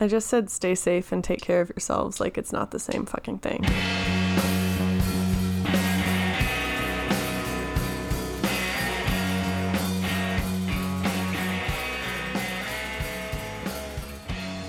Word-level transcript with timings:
I 0.00 0.06
just 0.06 0.28
said 0.28 0.48
stay 0.48 0.76
safe 0.76 1.10
and 1.10 1.24
take 1.24 1.40
care 1.40 1.60
of 1.60 1.70
yourselves 1.70 2.20
like 2.20 2.38
it's 2.38 2.52
not 2.52 2.70
the 2.70 2.78
same 2.78 3.04
fucking 3.04 3.38
thing. 3.38 3.64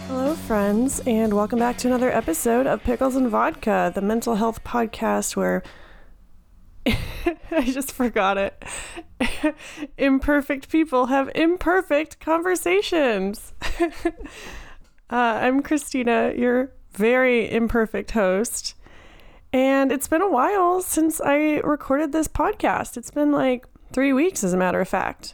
Hello, 0.08 0.34
friends, 0.34 1.00
and 1.06 1.36
welcome 1.36 1.60
back 1.60 1.78
to 1.78 1.88
another 1.88 2.10
episode 2.10 2.66
of 2.66 2.84
Pickles 2.84 3.16
and 3.16 3.30
Vodka, 3.30 3.92
the 3.94 4.02
mental 4.02 4.34
health 4.34 4.64
podcast 4.64 5.36
where 5.36 5.62
I 6.88 7.66
just 7.66 7.92
forgot 7.92 8.40
it. 8.40 8.66
imperfect 10.00 10.70
people 10.70 11.06
have 11.06 11.30
imperfect 11.36 12.20
conversations. 12.20 13.54
uh, 15.10 15.40
I'm 15.42 15.62
Christina, 15.62 16.34
your 16.36 16.72
very 16.92 17.50
imperfect 17.52 18.12
host. 18.12 18.76
And 19.52 19.92
it's 19.92 20.08
been 20.08 20.22
a 20.22 20.30
while 20.30 20.82
since 20.82 21.20
I 21.20 21.58
recorded 21.64 22.12
this 22.12 22.28
podcast. 22.28 22.98
It's 22.98 23.10
been 23.10 23.32
like 23.32 23.66
three 23.92 24.14
weeks, 24.14 24.44
as 24.44 24.54
a 24.54 24.58
matter 24.58 24.80
of 24.80 24.88
fact. 24.88 25.34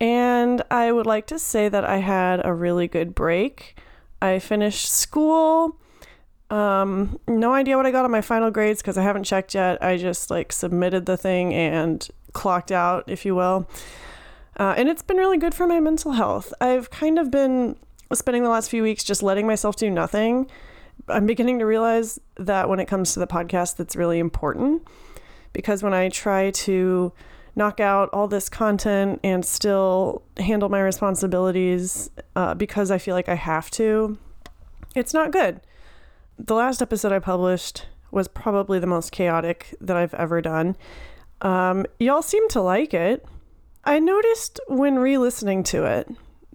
And 0.00 0.62
I 0.70 0.92
would 0.92 1.06
like 1.06 1.26
to 1.28 1.38
say 1.38 1.68
that 1.68 1.84
I 1.84 1.98
had 1.98 2.44
a 2.44 2.54
really 2.54 2.88
good 2.88 3.14
break. 3.14 3.78
I 4.22 4.38
finished 4.38 4.90
school. 4.90 5.78
Um, 6.48 7.18
no 7.26 7.52
idea 7.52 7.76
what 7.76 7.86
I 7.86 7.90
got 7.90 8.04
on 8.04 8.10
my 8.10 8.20
final 8.20 8.50
grades 8.50 8.80
because 8.80 8.96
I 8.96 9.02
haven't 9.02 9.24
checked 9.24 9.54
yet. 9.54 9.82
I 9.82 9.96
just 9.96 10.30
like 10.30 10.52
submitted 10.52 11.04
the 11.06 11.16
thing 11.16 11.52
and 11.52 12.06
clocked 12.32 12.72
out, 12.72 13.04
if 13.06 13.26
you 13.26 13.34
will. 13.34 13.68
Uh, 14.58 14.74
and 14.76 14.88
it's 14.88 15.02
been 15.02 15.18
really 15.18 15.36
good 15.36 15.54
for 15.54 15.66
my 15.66 15.80
mental 15.80 16.12
health. 16.12 16.54
I've 16.60 16.88
kind 16.88 17.18
of 17.18 17.30
been 17.30 17.76
spending 18.14 18.42
the 18.42 18.48
last 18.48 18.70
few 18.70 18.82
weeks 18.82 19.04
just 19.04 19.22
letting 19.22 19.46
myself 19.46 19.76
do 19.76 19.90
nothing. 19.90 20.50
I'm 21.08 21.26
beginning 21.26 21.58
to 21.58 21.66
realize 21.66 22.18
that 22.36 22.68
when 22.68 22.80
it 22.80 22.86
comes 22.86 23.12
to 23.14 23.20
the 23.20 23.26
podcast, 23.26 23.76
that's 23.76 23.96
really 23.96 24.18
important 24.18 24.86
because 25.52 25.82
when 25.82 25.94
I 25.94 26.08
try 26.08 26.50
to 26.50 27.12
knock 27.54 27.80
out 27.80 28.10
all 28.12 28.28
this 28.28 28.48
content 28.48 29.18
and 29.24 29.44
still 29.44 30.22
handle 30.36 30.68
my 30.68 30.80
responsibilities 30.80 32.10
uh, 32.34 32.54
because 32.54 32.90
I 32.90 32.98
feel 32.98 33.14
like 33.14 33.28
I 33.28 33.34
have 33.34 33.70
to, 33.72 34.18
it's 34.94 35.14
not 35.14 35.32
good. 35.32 35.60
The 36.38 36.54
last 36.54 36.82
episode 36.82 37.12
I 37.12 37.18
published 37.18 37.86
was 38.10 38.28
probably 38.28 38.78
the 38.78 38.86
most 38.86 39.10
chaotic 39.10 39.74
that 39.80 39.96
I've 39.96 40.14
ever 40.14 40.42
done. 40.42 40.76
Um, 41.40 41.86
y'all 41.98 42.22
seem 42.22 42.48
to 42.50 42.60
like 42.60 42.92
it. 42.92 43.24
I 43.84 43.98
noticed 43.98 44.60
when 44.68 44.98
re 44.98 45.16
listening 45.16 45.62
to 45.64 45.84
it 45.84 46.08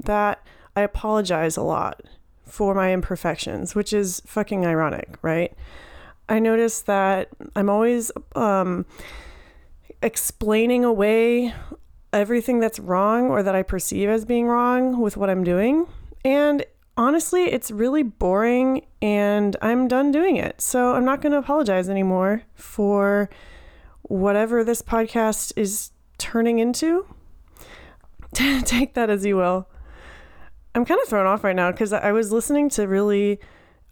that 0.04 0.46
I 0.76 0.82
apologize 0.82 1.58
a 1.58 1.64
lot 1.64 2.02
for 2.46 2.74
my 2.74 2.94
imperfections, 2.94 3.76
which 3.76 3.94
is 3.94 4.22
fucking 4.26 4.66
ironic, 4.66 5.18
right? 5.22 5.54
I 6.28 6.40
notice 6.40 6.82
that 6.84 7.30
I'm 7.56 7.70
always 7.70 8.12
um, 8.36 8.86
explaining 10.02 10.86
away 10.86 11.54
everything 12.14 12.60
that's 12.60 12.80
wrong 12.80 13.30
or 13.30 13.44
that 13.44 13.56
I 13.56 13.64
perceive 13.64 14.10
as 14.10 14.26
being 14.26 14.48
wrong 14.48 15.00
with 15.00 15.18
what 15.18 15.30
I'm 15.30 15.44
doing. 15.44 15.88
And 16.24 16.66
honestly, 16.98 17.44
it's 17.46 17.72
really 17.72 18.04
boring 18.04 18.86
and 19.02 19.56
I'm 19.62 19.88
done 19.88 20.12
doing 20.12 20.38
it. 20.38 20.62
So 20.62 20.94
I'm 20.94 21.06
not 21.06 21.22
going 21.22 21.32
to 21.32 21.38
apologize 21.38 21.90
anymore 21.90 22.44
for 22.54 23.30
whatever 24.04 24.64
this 24.64 24.82
podcast 24.82 25.54
is 25.56 25.92
turning 26.18 26.60
into. 26.60 27.06
Take 28.34 28.94
that 28.94 29.10
as 29.10 29.26
you 29.26 29.38
will. 29.38 29.68
I'm 30.74 30.86
kind 30.86 31.00
of 31.02 31.08
thrown 31.08 31.26
off 31.26 31.44
right 31.44 31.56
now 31.56 31.72
because 31.72 31.94
I 31.94 32.12
was 32.12 32.32
listening 32.32 32.70
to 32.72 32.88
really 32.88 33.40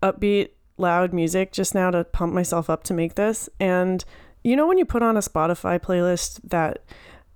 upbeat, 0.02 0.50
loud 0.78 1.14
music 1.14 1.52
just 1.52 1.76
now 1.76 1.92
to 1.92 2.04
pump 2.04 2.34
myself 2.34 2.70
up 2.70 2.84
to 2.86 2.94
make 2.94 3.16
this. 3.16 3.50
And 3.60 4.04
you 4.44 4.56
know, 4.56 4.68
when 4.68 4.78
you 4.78 4.86
put 4.86 5.04
on 5.04 5.18
a 5.18 5.22
Spotify 5.22 5.80
playlist 5.80 6.40
that 6.46 6.84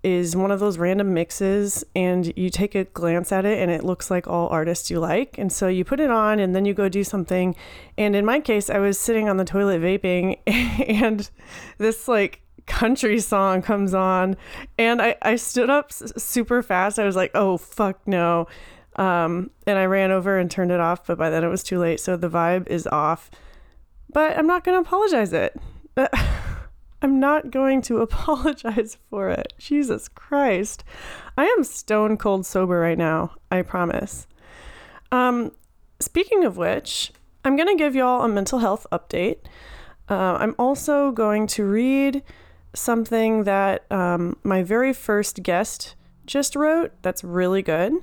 is 0.04 0.36
one 0.36 0.52
of 0.52 0.60
those 0.60 0.78
random 0.78 1.14
mixes 1.14 1.84
and 1.96 2.38
you 2.38 2.50
take 2.50 2.76
a 2.76 2.84
glance 2.84 3.32
at 3.32 3.46
it 3.46 3.60
and 3.60 3.72
it 3.72 3.86
looks 3.86 4.12
like 4.12 4.28
all 4.28 4.50
artists 4.50 4.92
you 4.92 5.00
like. 5.00 5.38
And 5.38 5.52
so 5.52 5.68
you 5.70 5.86
put 5.86 6.02
it 6.02 6.12
on 6.12 6.40
and 6.40 6.54
then 6.54 6.66
you 6.66 6.74
go 6.74 6.90
do 6.90 7.06
something. 7.06 7.56
And 7.98 8.16
in 8.16 8.26
my 8.26 8.42
case, 8.42 8.70
I 8.70 8.80
was 8.80 9.00
sitting 9.00 9.30
on 9.30 9.38
the 9.38 9.46
toilet 9.46 9.82
vaping 9.82 10.40
and 10.48 11.30
this 11.78 12.08
like 12.10 12.42
country 12.66 13.20
song 13.20 13.62
comes 13.62 13.94
on 13.94 14.36
and 14.78 15.02
I, 15.02 15.16
I 15.22 15.38
stood 15.38 15.70
up 15.70 15.94
super 15.94 16.62
fast. 16.62 17.00
I 17.00 17.06
was 17.06 17.16
like, 17.16 17.32
oh, 17.34 17.58
fuck 17.58 18.06
no. 18.06 18.48
Um, 18.96 19.50
and 19.66 19.78
I 19.78 19.86
ran 19.86 20.12
over 20.12 20.38
and 20.38 20.50
turned 20.50 20.72
it 20.72 20.80
off, 20.80 21.06
but 21.06 21.18
by 21.18 21.30
then 21.30 21.44
it 21.44 21.50
was 21.50 21.64
too 21.64 21.80
late. 21.80 22.00
So 22.00 22.16
the 22.16 22.30
vibe 22.30 22.68
is 22.68 22.88
off. 22.88 23.32
But 24.12 24.38
I'm 24.38 24.48
not 24.48 24.64
going 24.64 24.82
to 24.82 24.88
apologize 24.88 25.34
it. 25.34 25.60
I'm 27.02 27.20
not 27.20 27.52
going 27.52 27.82
to 27.84 27.98
apologize 28.02 28.98
for 29.10 29.30
it. 29.30 29.54
Jesus 29.58 30.08
Christ. 30.08 30.84
I 31.38 31.46
am 31.46 31.64
stone 31.64 32.18
cold 32.18 32.46
sober 32.46 32.80
right 32.80 32.98
now. 32.98 33.34
I 33.52 33.62
promise. 33.62 34.28
Um, 35.12 35.52
speaking 36.00 36.46
of 36.46 36.58
which, 36.58 37.12
I'm 37.44 37.56
going 37.56 37.68
to 37.68 37.76
give 37.76 37.96
y'all 37.96 38.24
a 38.24 38.28
mental 38.28 38.60
health 38.60 38.88
update. 38.92 39.40
Uh, 40.10 40.38
I'm 40.40 40.56
also 40.58 41.12
going 41.12 41.48
to 41.48 41.66
read 41.66 42.24
something 42.74 43.44
that 43.44 43.90
um, 43.92 44.38
my 44.44 44.64
very 44.64 44.94
first 44.94 45.44
guest 45.44 45.96
just 46.26 46.56
wrote 46.56 46.92
that's 47.02 47.24
really 47.24 47.62
good. 47.62 47.94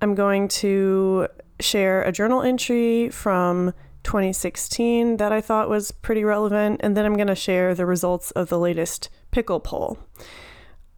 I'm 0.00 0.14
going 0.14 0.48
to 0.48 1.28
share 1.60 2.02
a 2.02 2.12
journal 2.12 2.42
entry 2.42 3.08
from 3.10 3.72
2016 4.04 5.16
that 5.16 5.32
I 5.32 5.40
thought 5.40 5.68
was 5.68 5.90
pretty 5.90 6.24
relevant, 6.24 6.80
and 6.82 6.96
then 6.96 7.04
I'm 7.04 7.16
going 7.16 7.26
to 7.26 7.34
share 7.34 7.74
the 7.74 7.86
results 7.86 8.30
of 8.32 8.48
the 8.48 8.58
latest 8.58 9.10
pickle 9.30 9.60
poll, 9.60 9.98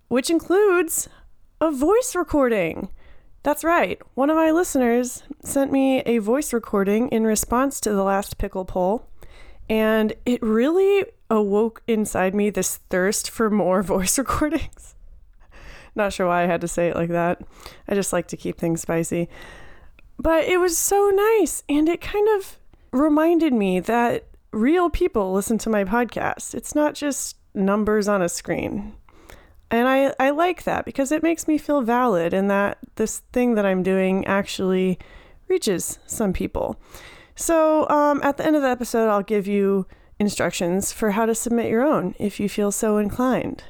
which 0.09 0.28
includes 0.31 1.09
a 1.61 1.71
voice 1.71 2.15
recording. 2.15 2.91
That's 3.43 3.65
right. 3.65 3.99
One 4.15 4.28
of 4.28 4.37
my 4.37 4.50
listeners 4.50 5.22
sent 5.43 5.72
me 5.72 6.00
a 6.00 6.19
voice 6.19 6.53
recording 6.53 7.09
in 7.09 7.25
response 7.25 7.81
to 7.81 7.91
the 7.91 8.05
last 8.05 8.37
pickle 8.37 8.67
poll, 8.67 9.09
and 9.69 10.12
it 10.27 10.43
really 10.43 11.06
awoke 11.31 11.82
inside 11.87 12.34
me 12.34 12.50
this 12.50 12.77
thirst 12.91 13.31
for 13.31 13.49
more 13.49 13.82
voice 13.94 14.19
recordings. 14.19 14.94
Not 15.95 16.12
sure 16.12 16.27
why 16.27 16.43
I 16.43 16.47
had 16.47 16.61
to 16.61 16.69
say 16.69 16.89
it 16.89 16.97
like 16.97 17.11
that. 17.11 17.41
I 17.89 17.95
just 17.95 18.12
like 18.12 18.28
to 18.28 18.37
keep 18.37 18.59
things 18.59 18.81
spicy. 18.81 19.28
But 20.19 20.45
it 20.45 20.59
was 20.61 20.77
so 20.77 21.11
nice. 21.11 21.62
And 21.69 21.89
it 21.89 22.01
kind 22.01 22.28
of 22.37 22.59
reminded 22.93 23.53
me 23.53 23.81
that 23.81 24.27
real 24.53 24.91
people 24.91 25.33
listen 25.33 25.59
to 25.59 25.71
my 25.71 25.84
podcast. 25.84 26.55
It's 26.55 26.75
not 26.75 26.95
just 26.95 27.37
numbers 27.55 28.09
on 28.09 28.23
a 28.23 28.29
screen. 28.29 28.95
And 29.71 29.87
I, 29.87 30.12
I 30.19 30.31
like 30.31 30.65
that 30.65 30.84
because 30.84 31.12
it 31.12 31.23
makes 31.23 31.47
me 31.47 31.56
feel 31.56 31.81
valid 31.81 32.34
and 32.34 32.50
that 32.50 32.79
this 32.97 33.21
thing 33.33 33.55
that 33.55 33.65
I'm 33.65 33.83
doing 33.83 34.27
actually 34.27 34.99
reaches 35.49 35.99
some 36.06 36.33
people. 36.33 36.81
So 37.37 37.89
um, 37.89 38.21
at 38.23 38.37
the 38.37 38.45
end 38.45 38.56
of 38.56 38.62
the 38.62 38.69
episode, 38.69 39.09
I'll 39.09 39.23
give 39.23 39.47
you 39.47 39.87
instructions 40.19 40.93
for 40.93 41.12
how 41.12 41.25
to 41.25 41.34
submit 41.34 41.71
your 41.71 41.83
own 41.83 42.15
if 42.19 42.41
you 42.41 42.49
feel 42.49 42.73
so 42.73 42.99
inclined. 42.99 43.65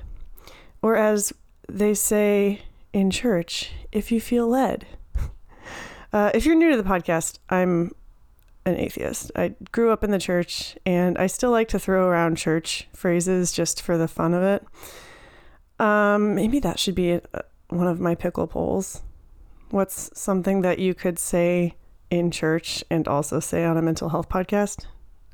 Or 0.82 0.96
as 0.96 1.32
they 1.76 1.94
say 1.94 2.62
in 2.92 3.10
church 3.10 3.72
if 3.92 4.10
you 4.12 4.20
feel 4.20 4.48
led. 4.48 4.86
Uh, 6.12 6.28
if 6.34 6.44
you're 6.44 6.56
new 6.56 6.68
to 6.72 6.76
the 6.76 6.82
podcast, 6.82 7.38
I'm 7.50 7.92
an 8.66 8.76
atheist. 8.76 9.30
I 9.36 9.54
grew 9.70 9.92
up 9.92 10.02
in 10.02 10.10
the 10.10 10.18
church 10.18 10.76
and 10.84 11.16
I 11.16 11.28
still 11.28 11.52
like 11.52 11.68
to 11.68 11.78
throw 11.78 12.08
around 12.08 12.36
church 12.36 12.88
phrases 12.92 13.52
just 13.52 13.80
for 13.80 13.96
the 13.96 14.08
fun 14.08 14.34
of 14.34 14.42
it. 14.42 14.64
Um, 15.78 16.34
maybe 16.34 16.58
that 16.58 16.80
should 16.80 16.96
be 16.96 17.12
a, 17.12 17.22
one 17.68 17.86
of 17.86 18.00
my 18.00 18.16
pickle 18.16 18.48
polls. 18.48 19.02
What's 19.70 20.10
something 20.18 20.62
that 20.62 20.80
you 20.80 20.94
could 20.94 21.18
say 21.18 21.76
in 22.10 22.32
church 22.32 22.82
and 22.90 23.06
also 23.06 23.38
say 23.38 23.64
on 23.64 23.76
a 23.76 23.82
mental 23.82 24.08
health 24.08 24.28
podcast? 24.28 24.86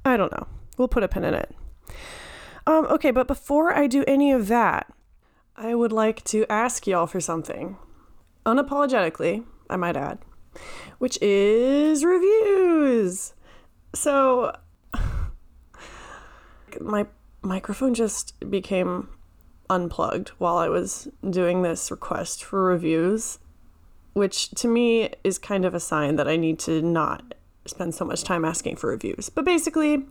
I 0.04 0.16
don't 0.16 0.32
know. 0.32 0.46
We'll 0.76 0.88
put 0.88 1.02
a 1.02 1.08
pin 1.08 1.24
in 1.24 1.34
it. 1.34 1.54
Um, 2.66 2.84
okay, 2.86 3.12
but 3.12 3.26
before 3.26 3.74
I 3.74 3.86
do 3.86 4.04
any 4.06 4.32
of 4.32 4.48
that, 4.48 4.92
I 5.58 5.74
would 5.74 5.92
like 5.92 6.22
to 6.24 6.44
ask 6.50 6.86
y'all 6.86 7.06
for 7.06 7.20
something. 7.20 7.78
Unapologetically, 8.44 9.42
I 9.70 9.76
might 9.76 9.96
add, 9.96 10.18
which 10.98 11.18
is 11.22 12.04
reviews. 12.04 13.32
So, 13.94 14.54
my 16.80 17.06
microphone 17.40 17.94
just 17.94 18.38
became 18.50 19.08
unplugged 19.70 20.28
while 20.38 20.58
I 20.58 20.68
was 20.68 21.08
doing 21.28 21.62
this 21.62 21.90
request 21.90 22.44
for 22.44 22.62
reviews, 22.62 23.38
which 24.12 24.50
to 24.50 24.68
me 24.68 25.10
is 25.24 25.38
kind 25.38 25.64
of 25.64 25.74
a 25.74 25.80
sign 25.80 26.16
that 26.16 26.28
I 26.28 26.36
need 26.36 26.58
to 26.60 26.82
not 26.82 27.34
spend 27.64 27.94
so 27.94 28.04
much 28.04 28.24
time 28.24 28.44
asking 28.44 28.76
for 28.76 28.90
reviews. 28.90 29.30
But 29.30 29.46
basically, 29.46 30.04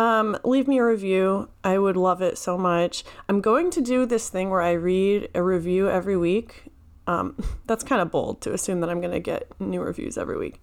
um, 0.00 0.38
leave 0.44 0.66
me 0.66 0.78
a 0.78 0.84
review. 0.84 1.50
I 1.62 1.76
would 1.76 1.94
love 1.94 2.22
it 2.22 2.38
so 2.38 2.56
much. 2.56 3.04
I'm 3.28 3.42
going 3.42 3.70
to 3.72 3.82
do 3.82 4.06
this 4.06 4.30
thing 4.30 4.48
where 4.48 4.62
I 4.62 4.72
read 4.72 5.28
a 5.34 5.42
review 5.42 5.90
every 5.90 6.16
week. 6.16 6.64
Um, 7.06 7.36
that's 7.66 7.84
kind 7.84 8.00
of 8.00 8.10
bold 8.10 8.40
to 8.40 8.54
assume 8.54 8.80
that 8.80 8.88
I'm 8.88 9.02
going 9.02 9.12
to 9.12 9.20
get 9.20 9.52
new 9.60 9.82
reviews 9.82 10.16
every 10.16 10.38
week. 10.38 10.58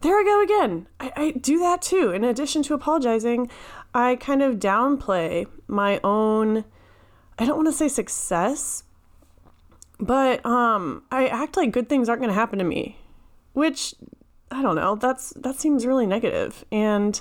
there 0.00 0.18
I 0.18 0.24
go 0.24 0.42
again. 0.42 0.88
I, 0.98 1.12
I 1.16 1.30
do 1.30 1.60
that 1.60 1.82
too. 1.82 2.10
In 2.10 2.24
addition 2.24 2.64
to 2.64 2.74
apologizing, 2.74 3.48
I 3.94 4.16
kind 4.16 4.42
of 4.42 4.56
downplay 4.56 5.46
my 5.68 6.00
own, 6.02 6.64
I 7.38 7.46
don't 7.46 7.56
want 7.56 7.68
to 7.68 7.72
say 7.72 7.86
success, 7.86 8.82
but 10.00 10.44
um, 10.44 11.04
I 11.12 11.28
act 11.28 11.56
like 11.56 11.70
good 11.70 11.88
things 11.88 12.08
aren't 12.08 12.22
going 12.22 12.34
to 12.34 12.34
happen 12.34 12.58
to 12.58 12.64
me, 12.64 12.98
which 13.52 13.94
I 14.50 14.62
don't 14.62 14.74
know. 14.74 14.96
That's 14.96 15.30
that 15.36 15.60
seems 15.60 15.86
really 15.86 16.06
negative 16.06 16.64
and 16.72 17.20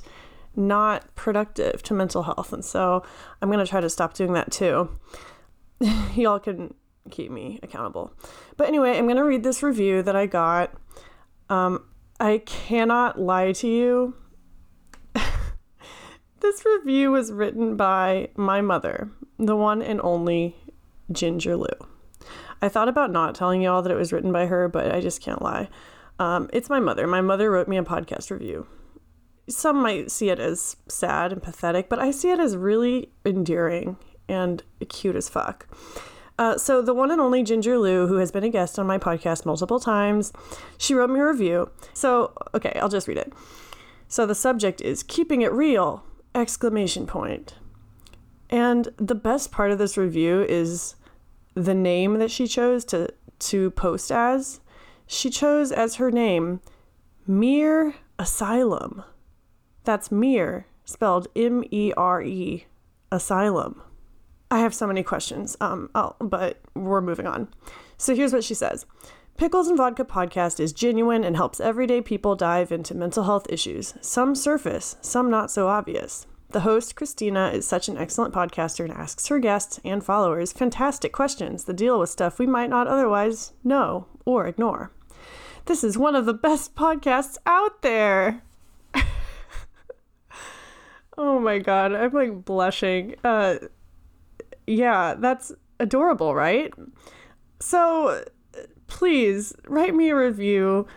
not 0.56 1.14
productive 1.16 1.84
to 1.84 1.94
mental 1.94 2.24
health, 2.24 2.54
and 2.54 2.64
so 2.64 3.04
I'm 3.42 3.50
going 3.50 3.64
to 3.64 3.70
try 3.70 3.82
to 3.82 3.90
stop 3.90 4.14
doing 4.14 4.34
that 4.34 4.52
too. 4.52 4.90
Y'all 6.16 6.40
can 6.40 6.74
keep 7.12 7.32
me 7.32 7.60
accountable. 7.64 8.14
But 8.58 8.68
anyway, 8.68 8.98
I'm 8.98 9.06
going 9.06 9.18
to 9.18 9.24
read 9.24 9.44
this 9.44 9.64
review 9.64 10.02
that 10.04 10.16
I 10.16 10.26
got. 10.26 10.74
Um, 11.50 11.86
I 12.20 12.40
cannot 12.46 13.20
lie 13.20 13.52
to 13.54 13.68
you. 13.68 14.16
this 16.40 16.64
review 16.66 17.12
was 17.12 17.32
written 17.32 17.76
by 17.76 18.30
my 18.36 18.62
mother, 18.62 19.10
the 19.38 19.56
one 19.56 19.82
and 19.82 20.00
only 20.02 20.56
Ginger 21.12 21.58
Lou. 21.58 21.68
I 22.62 22.70
thought 22.70 22.88
about 22.88 23.12
not 23.12 23.36
telling 23.36 23.62
y'all 23.62 23.82
that 23.82 23.92
it 23.92 23.98
was 23.98 24.14
written 24.14 24.32
by 24.32 24.46
her, 24.46 24.70
but 24.70 24.94
I 24.94 25.02
just 25.02 25.22
can't 25.22 25.42
lie. 25.42 25.68
Um, 26.20 26.50
it's 26.54 26.70
my 26.70 26.80
mother. 26.80 27.08
My 27.08 27.22
mother 27.22 27.52
wrote 27.52 27.68
me 27.68 27.78
a 27.78 27.84
podcast 27.84 28.32
review. 28.32 28.68
Some 29.50 29.81
might 29.81 30.10
see 30.10 30.30
it 30.30 30.40
as 30.40 30.78
sad 30.88 31.34
and 31.34 31.44
pathetic, 31.44 31.90
but 31.90 32.00
I 32.00 32.12
see 32.12 32.31
it 32.31 32.40
as 32.40 32.56
really 32.56 33.12
endearing 33.25 33.98
and 34.30 34.63
cute 34.88 35.16
as 35.16 35.30
fuck. 35.30 35.68
Uh, 36.40 36.57
so, 36.57 36.81
the 36.81 36.94
one 36.94 37.12
and 37.12 37.22
only 37.22 37.44
Ginger 37.44 37.78
Lou, 37.78 38.07
who 38.07 38.18
has 38.18 38.31
been 38.31 38.44
a 38.44 38.50
guest 38.50 38.80
on 38.80 38.88
my 38.88 38.98
podcast 38.98 39.45
multiple 39.45 39.80
times, 39.80 40.34
she 40.78 40.95
wrote 40.95 41.10
me 41.10 41.19
a 41.19 41.28
review. 41.28 41.69
So, 41.94 42.34
okay, 42.56 42.78
I'll 42.81 42.90
just 42.90 43.07
read 43.07 43.18
it. 43.18 43.31
So, 44.07 44.25
the 44.25 44.34
subject 44.34 44.81
is 44.81 45.04
keeping 45.04 45.42
it 45.42 45.51
real! 45.51 46.04
Exclamation 46.34 47.06
point. 47.06 47.56
And 48.50 48.89
the 48.98 49.16
best 49.16 49.51
part 49.51 49.72
of 49.72 49.78
this 49.78 49.98
review 49.98 50.42
is 50.42 50.96
the 51.54 51.75
name 51.75 52.18
that 52.19 52.31
she 52.31 52.48
chose 52.48 52.84
to 52.86 53.10
to 53.39 53.72
post 53.72 54.12
as. 54.12 54.60
She 55.06 55.30
chose 55.30 55.72
as 55.72 55.96
her 55.96 56.12
name 56.12 56.62
Mere 57.28 57.96
Asylum. 58.18 59.04
That's 59.84 60.12
Mere, 60.12 60.66
spelled 60.86 61.28
M 61.36 61.64
E 61.72 61.92
R 61.96 62.22
E, 62.22 62.66
Asylum. 63.12 63.82
I 64.50 64.60
have 64.60 64.76
so 64.76 64.86
many 64.86 65.04
questions, 65.04 65.58
um, 65.60 65.90
oh, 65.96 66.16
but 66.20 66.62
we're 66.76 67.02
moving 67.02 67.26
on. 67.26 67.48
So 67.98 68.16
here's 68.16 68.34
what 68.34 68.44
she 68.44 68.54
says 68.54 68.86
Pickles 69.36 69.68
and 69.68 69.78
Vodka 69.78 70.06
podcast 70.06 70.60
is 70.60 70.72
genuine 70.74 71.24
and 71.24 71.36
helps 71.36 71.60
everyday 71.60 72.02
people 72.02 72.36
dive 72.36 72.72
into 72.72 72.94
mental 72.96 73.24
health 73.24 73.48
issues, 73.50 73.96
some 74.00 74.36
surface, 74.36 74.96
some 75.02 75.32
not 75.32 75.50
so 75.50 75.68
obvious. 75.68 76.28
The 76.52 76.60
host, 76.60 76.96
Christina, 76.96 77.50
is 77.52 77.68
such 77.68 77.90
an 77.90 77.98
excellent 77.98 78.32
podcaster 78.32 78.86
and 78.86 78.94
asks 78.94 79.28
her 79.28 79.40
guests 79.40 79.80
and 79.84 80.04
followers 80.04 80.54
fantastic 80.54 81.12
questions 81.12 81.64
that 81.64 81.76
deal 81.76 82.00
with 82.00 82.12
stuff 82.12 82.38
we 82.38 82.46
might 82.46 82.70
not 82.70 82.86
otherwise 82.86 83.54
know 83.64 84.06
or 84.24 84.46
ignore. 84.46 84.92
This 85.66 85.84
is 85.84 85.98
one 85.98 86.16
of 86.16 86.28
the 86.28 86.34
best 86.34 86.76
podcasts 86.76 87.38
out 87.48 87.82
there. 87.82 88.44
oh 91.18 91.39
my 91.39 91.60
god, 91.60 91.94
I'm 91.94 92.12
like 92.12 92.45
blushing. 92.45 93.15
Uh, 93.24 93.56
yeah, 94.68 95.15
that's 95.18 95.51
adorable, 95.80 96.36
right? 96.36 96.74
So 97.60 98.24
please 98.88 99.54
write 99.68 99.95
me 99.95 100.10
a 100.10 100.15
review. 100.15 100.88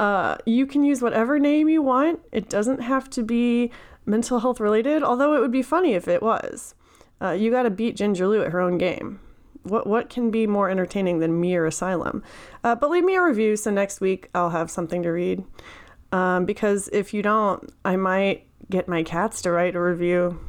Uh, 0.00 0.36
you 0.44 0.66
can 0.66 0.82
use 0.82 1.00
whatever 1.00 1.38
name 1.38 1.68
you 1.68 1.82
want. 1.82 2.20
It 2.32 2.48
doesn't 2.48 2.80
have 2.80 3.08
to 3.10 3.22
be 3.22 3.70
mental 4.06 4.40
health 4.40 4.60
related, 4.60 5.02
although 5.02 5.34
it 5.34 5.40
would 5.40 5.52
be 5.52 5.62
funny 5.62 5.94
if 5.94 6.08
it 6.08 6.22
was. 6.22 6.74
Uh, 7.22 7.30
you 7.30 7.50
got 7.50 7.62
to 7.62 7.70
beat 7.70 7.96
Ginger 7.96 8.26
Lou 8.26 8.42
at 8.42 8.52
her 8.52 8.60
own 8.60 8.78
game. 8.78 9.20
What 9.62 9.86
what 9.86 10.10
can 10.10 10.30
be 10.30 10.46
more 10.46 10.68
entertaining 10.68 11.20
than 11.20 11.40
Mere 11.40 11.64
Asylum? 11.64 12.22
Uh, 12.62 12.74
but 12.74 12.90
leave 12.90 13.04
me 13.04 13.14
a 13.14 13.22
review 13.22 13.56
so 13.56 13.70
next 13.70 14.00
week 14.00 14.28
I'll 14.34 14.50
have 14.50 14.70
something 14.70 15.02
to 15.04 15.10
read. 15.10 15.44
Um, 16.12 16.44
because 16.44 16.88
if 16.92 17.14
you 17.14 17.22
don't, 17.22 17.72
I 17.84 17.96
might 17.96 18.46
get 18.70 18.88
my 18.88 19.02
cats 19.02 19.42
to 19.42 19.50
write 19.50 19.74
a 19.74 19.80
review, 19.80 20.40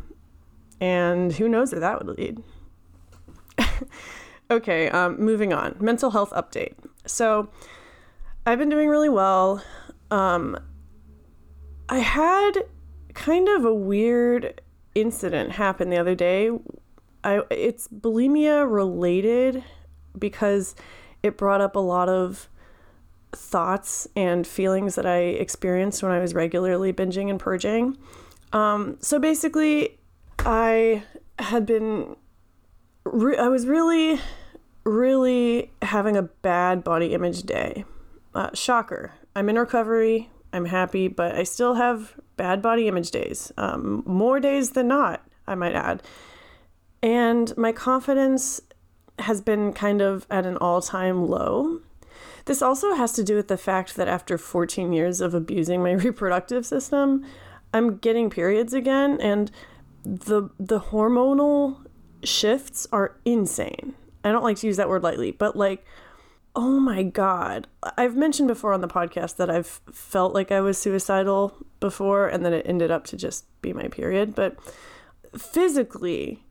and 0.79 1.33
who 1.33 1.49
knows 1.49 1.71
where 1.71 1.81
that 1.81 2.03
would 2.03 2.17
lead. 2.17 2.43
okay, 4.51 4.89
um, 4.89 5.19
moving 5.19 5.53
on. 5.53 5.75
Mental 5.79 6.11
health 6.11 6.31
update. 6.31 6.73
So, 7.05 7.49
I've 8.45 8.59
been 8.59 8.69
doing 8.69 8.89
really 8.89 9.09
well. 9.09 9.63
Um, 10.11 10.57
I 11.89 11.99
had 11.99 12.65
kind 13.13 13.47
of 13.49 13.65
a 13.65 13.73
weird 13.73 14.61
incident 14.93 15.51
happen 15.53 15.89
the 15.89 15.97
other 15.97 16.15
day. 16.15 16.51
I 17.23 17.41
it's 17.49 17.87
bulimia 17.87 18.71
related 18.71 19.63
because 20.17 20.75
it 21.23 21.37
brought 21.37 21.61
up 21.61 21.75
a 21.75 21.79
lot 21.79 22.07
of 22.07 22.49
thoughts 23.35 24.07
and 24.15 24.45
feelings 24.45 24.95
that 24.95 25.05
I 25.05 25.17
experienced 25.17 26.01
when 26.01 26.11
I 26.11 26.19
was 26.19 26.33
regularly 26.33 26.93
binging 26.93 27.29
and 27.29 27.39
purging. 27.39 27.97
Um, 28.53 28.97
so 29.01 29.19
basically, 29.19 29.97
I 30.39 31.03
had 31.39 31.65
been 31.65 32.15
re- 33.03 33.37
I 33.37 33.47
was 33.47 33.67
really, 33.67 34.19
really 34.83 35.71
having 35.81 36.17
a 36.17 36.23
bad 36.23 36.83
body 36.83 37.13
image 37.13 37.43
day. 37.43 37.85
Uh, 38.33 38.49
shocker. 38.53 39.13
I'm 39.35 39.49
in 39.49 39.57
recovery. 39.57 40.29
I'm 40.53 40.65
happy, 40.65 41.07
but 41.07 41.35
I 41.35 41.43
still 41.43 41.75
have 41.75 42.13
bad 42.37 42.61
body 42.61 42.87
image 42.87 43.11
days. 43.11 43.51
Um, 43.57 44.03
more 44.05 44.39
days 44.39 44.71
than 44.71 44.87
not, 44.87 45.25
I 45.47 45.55
might 45.55 45.75
add. 45.75 46.03
And 47.01 47.55
my 47.57 47.71
confidence 47.71 48.61
has 49.19 49.41
been 49.41 49.73
kind 49.73 50.01
of 50.01 50.25
at 50.29 50.45
an 50.45 50.57
all 50.57 50.81
time 50.81 51.27
low. 51.27 51.81
This 52.45 52.61
also 52.61 52.93
has 52.93 53.11
to 53.13 53.23
do 53.23 53.35
with 53.35 53.47
the 53.47 53.57
fact 53.57 53.95
that 53.95 54.07
after 54.07 54.37
14 54.37 54.93
years 54.93 55.19
of 55.21 55.33
abusing 55.33 55.81
my 55.81 55.91
reproductive 56.07 56.65
system, 56.65 57.25
I'm 57.73 57.97
getting 57.97 58.29
periods 58.29 58.73
again, 58.73 59.19
and 59.19 59.51
the 60.03 60.49
the 60.59 60.79
hormonal 60.79 61.85
shifts 62.23 62.87
are 62.91 63.17
insane. 63.25 63.95
I 64.23 64.31
don't 64.31 64.43
like 64.43 64.57
to 64.57 64.67
use 64.67 64.77
that 64.77 64.89
word 64.89 65.03
lightly, 65.03 65.31
but 65.31 65.55
like, 65.55 65.85
oh 66.55 66.79
my 66.79 67.03
God. 67.03 67.67
I've 67.97 68.15
mentioned 68.15 68.47
before 68.47 68.73
on 68.73 68.81
the 68.81 68.87
podcast 68.87 69.35
that 69.37 69.49
I've 69.49 69.81
felt 69.91 70.33
like 70.33 70.51
I 70.51 70.61
was 70.61 70.77
suicidal 70.77 71.55
before 71.79 72.27
and 72.27 72.43
then 72.43 72.53
it 72.53 72.65
ended 72.67 72.91
up 72.91 73.05
to 73.05 73.17
just 73.17 73.45
be 73.61 73.73
my 73.73 73.87
period. 73.87 74.33
But 74.33 74.57
physically, 75.37 76.43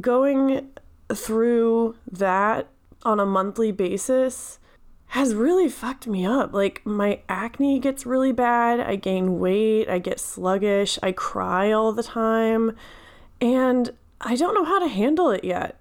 going 0.00 0.70
through 1.12 1.96
that 2.10 2.68
on 3.04 3.20
a 3.20 3.26
monthly 3.26 3.70
basis 3.70 4.58
has 5.08 5.34
really 5.34 5.68
fucked 5.68 6.06
me 6.06 6.26
up. 6.26 6.52
Like 6.52 6.84
my 6.84 7.20
acne 7.28 7.78
gets 7.78 8.04
really 8.04 8.32
bad, 8.32 8.80
I 8.80 8.96
gain 8.96 9.38
weight, 9.38 9.88
I 9.88 9.98
get 9.98 10.20
sluggish, 10.20 10.98
I 11.02 11.12
cry 11.12 11.72
all 11.72 11.92
the 11.92 12.02
time. 12.02 12.76
And 13.40 13.90
I 14.20 14.36
don't 14.36 14.54
know 14.54 14.64
how 14.64 14.78
to 14.80 14.88
handle 14.88 15.30
it 15.30 15.44
yet. 15.44 15.80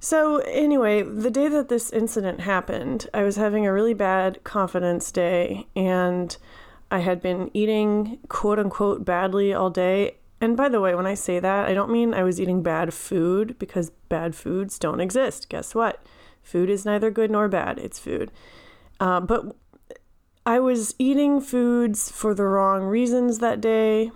So, 0.00 0.38
anyway, 0.38 1.00
the 1.02 1.30
day 1.30 1.48
that 1.48 1.70
this 1.70 1.90
incident 1.90 2.40
happened, 2.40 3.08
I 3.14 3.22
was 3.22 3.36
having 3.36 3.64
a 3.64 3.72
really 3.72 3.94
bad 3.94 4.44
confidence 4.44 5.10
day 5.10 5.66
and 5.74 6.36
I 6.90 6.98
had 6.98 7.22
been 7.22 7.50
eating 7.54 8.18
quote 8.28 8.58
unquote 8.58 9.06
badly 9.06 9.54
all 9.54 9.70
day. 9.70 10.16
And 10.42 10.58
by 10.58 10.68
the 10.68 10.80
way, 10.80 10.94
when 10.94 11.06
I 11.06 11.14
say 11.14 11.40
that, 11.40 11.66
I 11.66 11.72
don't 11.72 11.90
mean 11.90 12.12
I 12.12 12.22
was 12.22 12.38
eating 12.38 12.62
bad 12.62 12.92
food 12.92 13.58
because 13.58 13.90
bad 14.10 14.34
foods 14.34 14.78
don't 14.78 15.00
exist. 15.00 15.48
Guess 15.48 15.74
what? 15.74 16.04
Food 16.44 16.70
is 16.70 16.84
neither 16.84 17.10
good 17.10 17.30
nor 17.30 17.48
bad, 17.48 17.78
it's 17.78 17.98
food. 17.98 18.30
Uh, 19.00 19.20
but 19.20 19.56
I 20.46 20.60
was 20.60 20.94
eating 20.98 21.40
foods 21.40 22.10
for 22.10 22.34
the 22.34 22.44
wrong 22.44 22.82
reasons 22.82 23.38
that 23.38 23.60
day. 23.60 24.12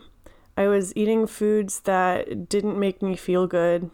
I 0.57 0.69
was 0.69 0.95
eating 0.95 1.27
foods 1.27 1.81
that 1.81 2.49
didn't 2.49 2.79
make 2.79 3.01
me 3.01 3.17
feel 3.17 3.47
good. 3.47 3.91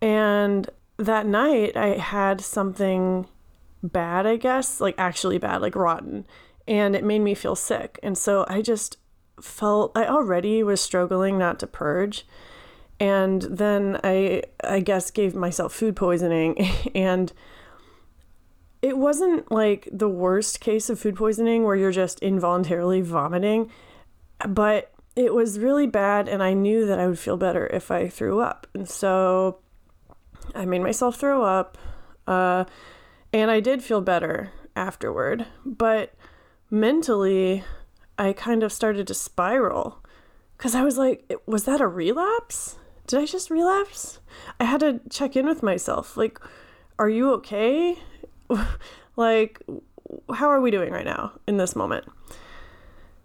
And 0.00 0.70
that 0.98 1.26
night, 1.26 1.76
I 1.76 1.98
had 1.98 2.40
something 2.40 3.26
bad, 3.82 4.24
I 4.26 4.36
guess, 4.36 4.80
like 4.80 4.94
actually 4.96 5.38
bad, 5.38 5.60
like 5.62 5.74
rotten. 5.74 6.26
And 6.68 6.94
it 6.94 7.04
made 7.04 7.20
me 7.20 7.34
feel 7.34 7.56
sick. 7.56 7.98
And 8.02 8.16
so 8.16 8.44
I 8.48 8.62
just 8.62 8.98
felt, 9.40 9.92
I 9.96 10.06
already 10.06 10.62
was 10.62 10.80
struggling 10.80 11.38
not 11.38 11.58
to 11.60 11.66
purge. 11.66 12.26
And 12.98 13.42
then 13.42 14.00
I, 14.02 14.42
I 14.64 14.80
guess, 14.80 15.10
gave 15.10 15.34
myself 15.34 15.72
food 15.72 15.96
poisoning. 15.96 16.58
and 16.94 17.32
it 18.82 18.96
wasn't 18.96 19.50
like 19.50 19.88
the 19.90 20.08
worst 20.08 20.60
case 20.60 20.88
of 20.88 21.00
food 21.00 21.16
poisoning 21.16 21.64
where 21.64 21.76
you're 21.76 21.92
just 21.92 22.20
involuntarily 22.20 23.00
vomiting, 23.00 23.70
but 24.46 24.92
it 25.16 25.32
was 25.32 25.58
really 25.58 25.86
bad, 25.86 26.28
and 26.28 26.42
I 26.42 26.52
knew 26.52 26.86
that 26.86 27.00
I 27.00 27.06
would 27.06 27.18
feel 27.18 27.38
better 27.38 27.66
if 27.68 27.90
I 27.90 28.08
threw 28.08 28.40
up. 28.40 28.66
And 28.74 28.88
so 28.88 29.60
I 30.54 30.66
made 30.66 30.82
myself 30.82 31.16
throw 31.16 31.42
up, 31.42 31.78
uh, 32.26 32.64
and 33.32 33.50
I 33.50 33.60
did 33.60 33.82
feel 33.82 34.02
better 34.02 34.52
afterward. 34.76 35.46
But 35.64 36.14
mentally, 36.70 37.64
I 38.18 38.34
kind 38.34 38.62
of 38.62 38.72
started 38.72 39.06
to 39.06 39.14
spiral 39.14 40.04
because 40.56 40.74
I 40.74 40.82
was 40.82 40.98
like, 40.98 41.32
was 41.46 41.64
that 41.64 41.80
a 41.80 41.88
relapse? 41.88 42.76
Did 43.06 43.20
I 43.20 43.26
just 43.26 43.50
relapse? 43.50 44.20
I 44.58 44.64
had 44.64 44.80
to 44.80 45.00
check 45.10 45.36
in 45.36 45.46
with 45.46 45.62
myself. 45.62 46.16
Like, 46.16 46.40
are 46.98 47.08
you 47.08 47.30
okay? 47.34 47.98
like, 49.16 49.62
how 50.34 50.50
are 50.50 50.60
we 50.60 50.70
doing 50.70 50.92
right 50.92 51.04
now 51.04 51.32
in 51.46 51.56
this 51.56 51.76
moment? 51.76 52.06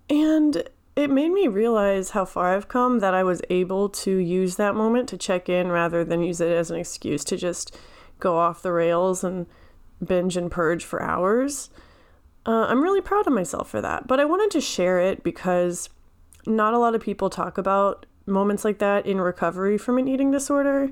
And 0.09 0.63
it 0.95 1.09
made 1.09 1.29
me 1.29 1.47
realize 1.47 2.11
how 2.11 2.25
far 2.25 2.55
I've 2.55 2.67
come 2.67 3.00
that 3.00 3.13
I 3.13 3.23
was 3.23 3.41
able 3.50 3.89
to 3.89 4.17
use 4.17 4.57
that 4.57 4.75
moment 4.75 5.09
to 5.09 5.17
check 5.17 5.47
in 5.47 5.71
rather 5.71 6.03
than 6.03 6.21
use 6.21 6.41
it 6.41 6.51
as 6.51 6.69
an 6.69 6.77
excuse 6.77 7.23
to 7.25 7.38
just 7.38 7.77
go 8.19 8.38
off 8.38 8.61
the 8.61 8.73
rails 8.73 9.23
and 9.23 9.47
binge 10.03 10.35
and 10.35 10.51
purge 10.51 10.83
for 10.83 11.01
hours. 11.01 11.69
Uh, 12.45 12.65
I'm 12.67 12.83
really 12.83 13.01
proud 13.01 13.27
of 13.27 13.33
myself 13.33 13.69
for 13.69 13.81
that. 13.81 14.07
But 14.07 14.19
I 14.19 14.25
wanted 14.25 14.51
to 14.51 14.61
share 14.61 15.00
it 15.00 15.23
because 15.23 15.89
not 16.45 16.73
a 16.73 16.79
lot 16.79 16.95
of 16.95 17.01
people 17.01 17.29
talk 17.29 17.57
about 17.57 18.05
moments 18.25 18.63
like 18.63 18.80
that 18.80 19.06
in 19.06 19.20
recovery 19.20 19.78
from 19.78 19.98
an 19.98 20.08
eating 20.08 20.32
disorder. 20.32 20.90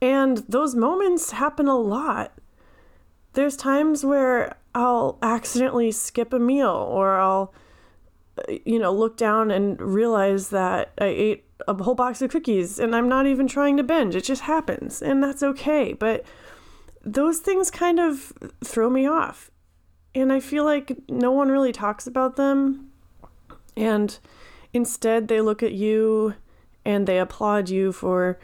And 0.00 0.38
those 0.48 0.74
moments 0.74 1.32
happen 1.32 1.68
a 1.68 1.76
lot. 1.76 2.32
There's 3.32 3.56
times 3.56 4.04
where 4.04 4.56
I'll 4.74 5.18
accidentally 5.22 5.90
skip 5.92 6.32
a 6.32 6.38
meal 6.38 6.68
or 6.68 7.18
I'll, 7.18 7.54
uh, 8.38 8.54
you 8.64 8.78
know, 8.78 8.92
look 8.92 9.16
down 9.16 9.50
and 9.50 9.80
realize 9.80 10.50
that 10.50 10.92
I 10.98 11.06
ate 11.06 11.44
a 11.66 11.74
whole 11.74 11.94
box 11.94 12.20
of 12.22 12.30
cookies 12.30 12.78
and 12.78 12.94
I'm 12.94 13.08
not 13.08 13.26
even 13.26 13.48
trying 13.48 13.76
to 13.78 13.82
binge. 13.82 14.14
It 14.14 14.24
just 14.24 14.42
happens 14.42 15.02
and 15.02 15.22
that's 15.22 15.42
okay. 15.42 15.92
But 15.92 16.24
those 17.02 17.38
things 17.38 17.70
kind 17.70 18.00
of 18.00 18.32
throw 18.64 18.90
me 18.90 19.06
off. 19.06 19.50
And 20.14 20.32
I 20.32 20.40
feel 20.40 20.64
like 20.64 20.96
no 21.08 21.30
one 21.30 21.50
really 21.50 21.72
talks 21.72 22.06
about 22.06 22.36
them. 22.36 22.90
And 23.76 24.18
instead, 24.76 25.28
they 25.28 25.40
look 25.40 25.62
at 25.62 25.72
you 25.72 26.34
and 26.84 27.06
they 27.06 27.18
applaud 27.18 27.68
you 27.68 27.90
for 27.92 28.38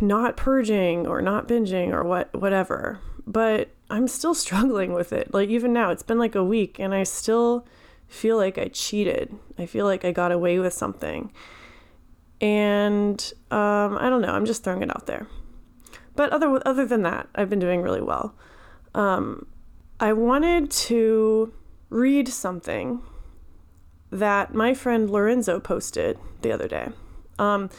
not 0.00 0.36
purging 0.36 1.06
or 1.06 1.20
not 1.22 1.48
binging 1.48 1.92
or 1.92 2.04
what 2.04 2.32
whatever. 2.38 3.00
But 3.26 3.70
I'm 3.90 4.06
still 4.06 4.34
struggling 4.46 4.92
with 4.92 5.12
it. 5.12 5.34
Like 5.34 5.48
even 5.48 5.72
now, 5.72 5.90
it's 5.90 6.02
been 6.02 6.18
like 6.18 6.34
a 6.34 6.44
week 6.44 6.78
and 6.78 6.94
I 6.94 7.02
still 7.02 7.66
feel 8.06 8.36
like 8.36 8.58
I 8.58 8.68
cheated. 8.68 9.34
I 9.58 9.66
feel 9.66 9.86
like 9.86 10.04
I 10.04 10.12
got 10.12 10.32
away 10.32 10.58
with 10.58 10.74
something. 10.74 11.32
And 12.40 13.32
um, 13.50 13.96
I 13.98 14.08
don't 14.10 14.20
know, 14.20 14.32
I'm 14.32 14.46
just 14.46 14.64
throwing 14.64 14.82
it 14.82 14.90
out 14.90 15.06
there. 15.06 15.26
But 16.14 16.30
other 16.30 16.60
other 16.66 16.84
than 16.84 17.02
that, 17.02 17.28
I've 17.34 17.48
been 17.48 17.58
doing 17.58 17.80
really 17.80 18.02
well. 18.02 18.34
Um, 18.94 19.46
I 19.98 20.12
wanted 20.12 20.70
to 20.70 21.52
read 21.88 22.28
something 22.28 23.02
that 24.12 24.54
my 24.54 24.74
friend 24.74 25.10
Lorenzo 25.10 25.58
posted 25.58 26.18
the 26.42 26.52
other 26.52 26.68
day. 26.68 26.90
Um, 27.38 27.70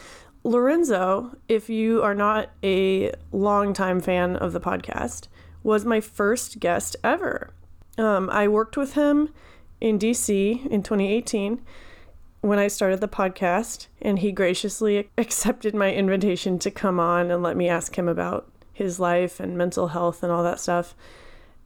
Lorenzo, 0.44 1.38
if 1.48 1.70
you 1.70 2.02
are 2.02 2.16
not 2.16 2.50
a 2.64 3.12
longtime 3.32 4.02
fan 4.02 4.36
of 4.36 4.52
the 4.52 4.60
podcast, 4.60 5.28
was 5.62 5.86
my 5.86 6.02
first 6.02 6.60
guest 6.60 6.96
ever. 7.04 7.52
Um, 7.98 8.30
I 8.32 8.48
worked 8.48 8.76
with 8.76 8.96
him 8.96 9.30
in 9.80 10.00
DC 10.00 10.66
in 10.66 10.84
2018 10.84 11.62
when 12.42 12.60
I 12.60 12.68
started 12.68 13.00
the 13.00 13.08
podcast, 13.08 13.88
and 14.02 14.20
he 14.20 14.32
graciously 14.32 15.10
accepted 15.18 15.76
my 15.76 15.94
invitation 15.94 16.60
to 16.60 16.72
come 16.72 17.00
on 17.00 17.32
and 17.32 17.44
let 17.44 17.56
me 17.56 17.70
ask 17.70 17.98
him 17.98 18.10
about 18.10 18.52
his 18.74 19.00
life 19.00 19.40
and 19.40 19.56
mental 19.56 19.90
health 19.90 20.24
and 20.24 20.32
all 20.32 20.44
that 20.44 20.60
stuff. 20.60 20.96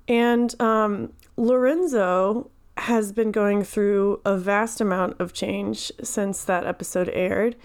And 0.10 0.54
um, 0.62 1.14
Lorenzo 1.38 2.52
has 2.78 3.12
been 3.12 3.32
going 3.32 3.64
through 3.64 4.22
a 4.26 4.38
vast 4.38 4.80
amount 4.80 5.20
of 5.20 5.34
change 5.34 5.92
since 6.04 6.44
that 6.44 6.66
episode 6.66 7.10
aired. 7.14 7.56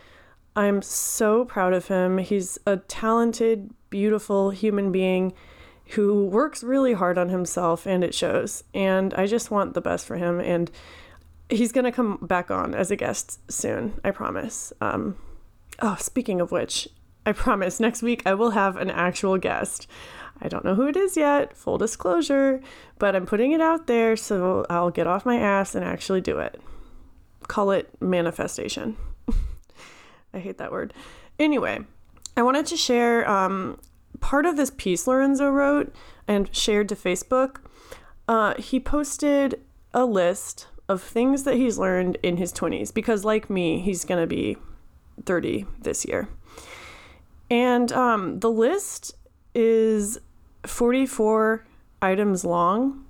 I'm 0.54 0.82
so 0.82 1.44
proud 1.44 1.72
of 1.72 1.88
him. 1.88 2.18
He's 2.18 2.58
a 2.66 2.76
talented, 2.76 3.70
beautiful 3.90 4.50
human 4.50 4.92
being 4.92 5.32
who 5.90 6.26
works 6.26 6.62
really 6.62 6.94
hard 6.94 7.18
on 7.18 7.28
himself, 7.28 7.86
and 7.86 8.02
it 8.02 8.14
shows. 8.14 8.64
And 8.72 9.12
I 9.14 9.26
just 9.26 9.50
want 9.50 9.74
the 9.74 9.80
best 9.80 10.06
for 10.06 10.16
him. 10.16 10.40
And 10.40 10.70
he's 11.50 11.72
going 11.72 11.84
to 11.84 11.92
come 11.92 12.18
back 12.22 12.50
on 12.50 12.74
as 12.74 12.90
a 12.90 12.96
guest 12.96 13.38
soon, 13.50 14.00
I 14.04 14.10
promise. 14.10 14.72
Um, 14.80 15.16
oh, 15.80 15.96
speaking 15.98 16.40
of 16.40 16.50
which, 16.50 16.88
I 17.24 17.32
promise 17.32 17.78
next 17.78 18.02
week 18.02 18.22
I 18.26 18.34
will 18.34 18.50
have 18.50 18.76
an 18.76 18.90
actual 18.90 19.38
guest. 19.38 19.86
I 20.40 20.48
don't 20.48 20.64
know 20.64 20.74
who 20.74 20.88
it 20.88 20.96
is 20.96 21.16
yet, 21.16 21.56
full 21.56 21.78
disclosure, 21.78 22.60
but 22.98 23.14
I'm 23.14 23.26
putting 23.26 23.52
it 23.52 23.60
out 23.60 23.86
there 23.86 24.16
so 24.16 24.66
I'll 24.68 24.90
get 24.90 25.06
off 25.06 25.26
my 25.26 25.38
ass 25.38 25.74
and 25.74 25.84
actually 25.84 26.20
do 26.20 26.38
it. 26.38 26.60
Call 27.46 27.70
it 27.70 27.90
manifestation. 28.00 28.96
I 30.34 30.38
hate 30.38 30.58
that 30.58 30.72
word. 30.72 30.92
Anyway, 31.38 31.80
I 32.36 32.42
wanted 32.42 32.66
to 32.66 32.76
share 32.76 33.28
um, 33.28 33.78
part 34.20 34.46
of 34.46 34.56
this 34.56 34.70
piece 34.70 35.06
Lorenzo 35.06 35.50
wrote 35.50 35.94
and 36.26 36.54
shared 36.54 36.88
to 36.88 36.96
Facebook. 36.96 37.58
Uh, 38.26 38.54
he 38.54 38.80
posted 38.80 39.60
a 39.92 40.04
list 40.04 40.68
of 40.88 41.02
things 41.02 41.44
that 41.44 41.56
he's 41.56 41.78
learned 41.78 42.16
in 42.22 42.36
his 42.36 42.52
20s 42.52 42.92
because, 42.92 43.24
like 43.24 43.50
me, 43.50 43.80
he's 43.80 44.04
going 44.04 44.20
to 44.20 44.26
be 44.26 44.56
30 45.24 45.66
this 45.80 46.04
year. 46.04 46.28
And 47.50 47.92
um, 47.92 48.40
the 48.40 48.50
list 48.50 49.14
is 49.54 50.18
44 50.66 51.64
items 52.00 52.44
long, 52.44 53.04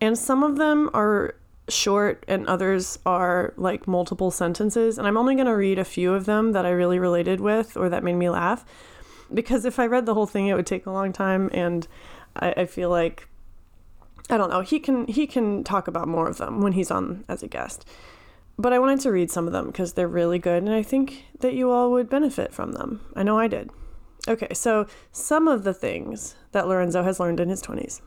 and 0.00 0.18
some 0.18 0.42
of 0.42 0.56
them 0.56 0.90
are 0.94 1.34
short 1.68 2.24
and 2.28 2.46
others 2.46 2.98
are 3.06 3.54
like 3.56 3.86
multiple 3.86 4.30
sentences. 4.30 4.98
And 4.98 5.06
I'm 5.06 5.16
only 5.16 5.34
going 5.34 5.46
to 5.46 5.56
read 5.56 5.78
a 5.78 5.84
few 5.84 6.14
of 6.14 6.26
them 6.26 6.52
that 6.52 6.66
I 6.66 6.70
really 6.70 6.98
related 6.98 7.40
with 7.40 7.76
or 7.76 7.88
that 7.88 8.02
made 8.02 8.14
me 8.14 8.28
laugh 8.28 8.64
because 9.32 9.64
if 9.64 9.78
I 9.78 9.86
read 9.86 10.06
the 10.06 10.14
whole 10.14 10.26
thing, 10.26 10.48
it 10.48 10.54
would 10.54 10.66
take 10.66 10.86
a 10.86 10.90
long 10.90 11.12
time. 11.12 11.50
And 11.52 11.86
I, 12.36 12.52
I 12.58 12.66
feel 12.66 12.90
like 12.90 13.28
I 14.28 14.36
don't 14.36 14.50
know. 14.50 14.60
He 14.60 14.78
can 14.78 15.06
he 15.06 15.26
can 15.26 15.64
talk 15.64 15.88
about 15.88 16.08
more 16.08 16.28
of 16.28 16.38
them 16.38 16.60
when 16.60 16.72
he's 16.72 16.90
on 16.90 17.24
as 17.28 17.42
a 17.42 17.48
guest. 17.48 17.84
But 18.58 18.72
I 18.72 18.78
wanted 18.78 19.00
to 19.00 19.12
read 19.12 19.30
some 19.30 19.46
of 19.46 19.52
them 19.52 19.68
because 19.68 19.94
they're 19.94 20.08
really 20.08 20.38
good 20.38 20.62
and 20.62 20.72
I 20.72 20.82
think 20.82 21.24
that 21.40 21.54
you 21.54 21.70
all 21.70 21.90
would 21.92 22.10
benefit 22.10 22.52
from 22.52 22.72
them. 22.72 23.00
I 23.16 23.22
know 23.22 23.38
I 23.38 23.48
did. 23.48 23.70
Okay, 24.28 24.52
so 24.52 24.86
some 25.12 25.48
of 25.48 25.64
the 25.64 25.74
things 25.74 26.34
that 26.52 26.68
Lorenzo 26.68 27.02
has 27.02 27.18
learned 27.18 27.40
in 27.40 27.48
his 27.48 27.62
20s. 27.62 28.00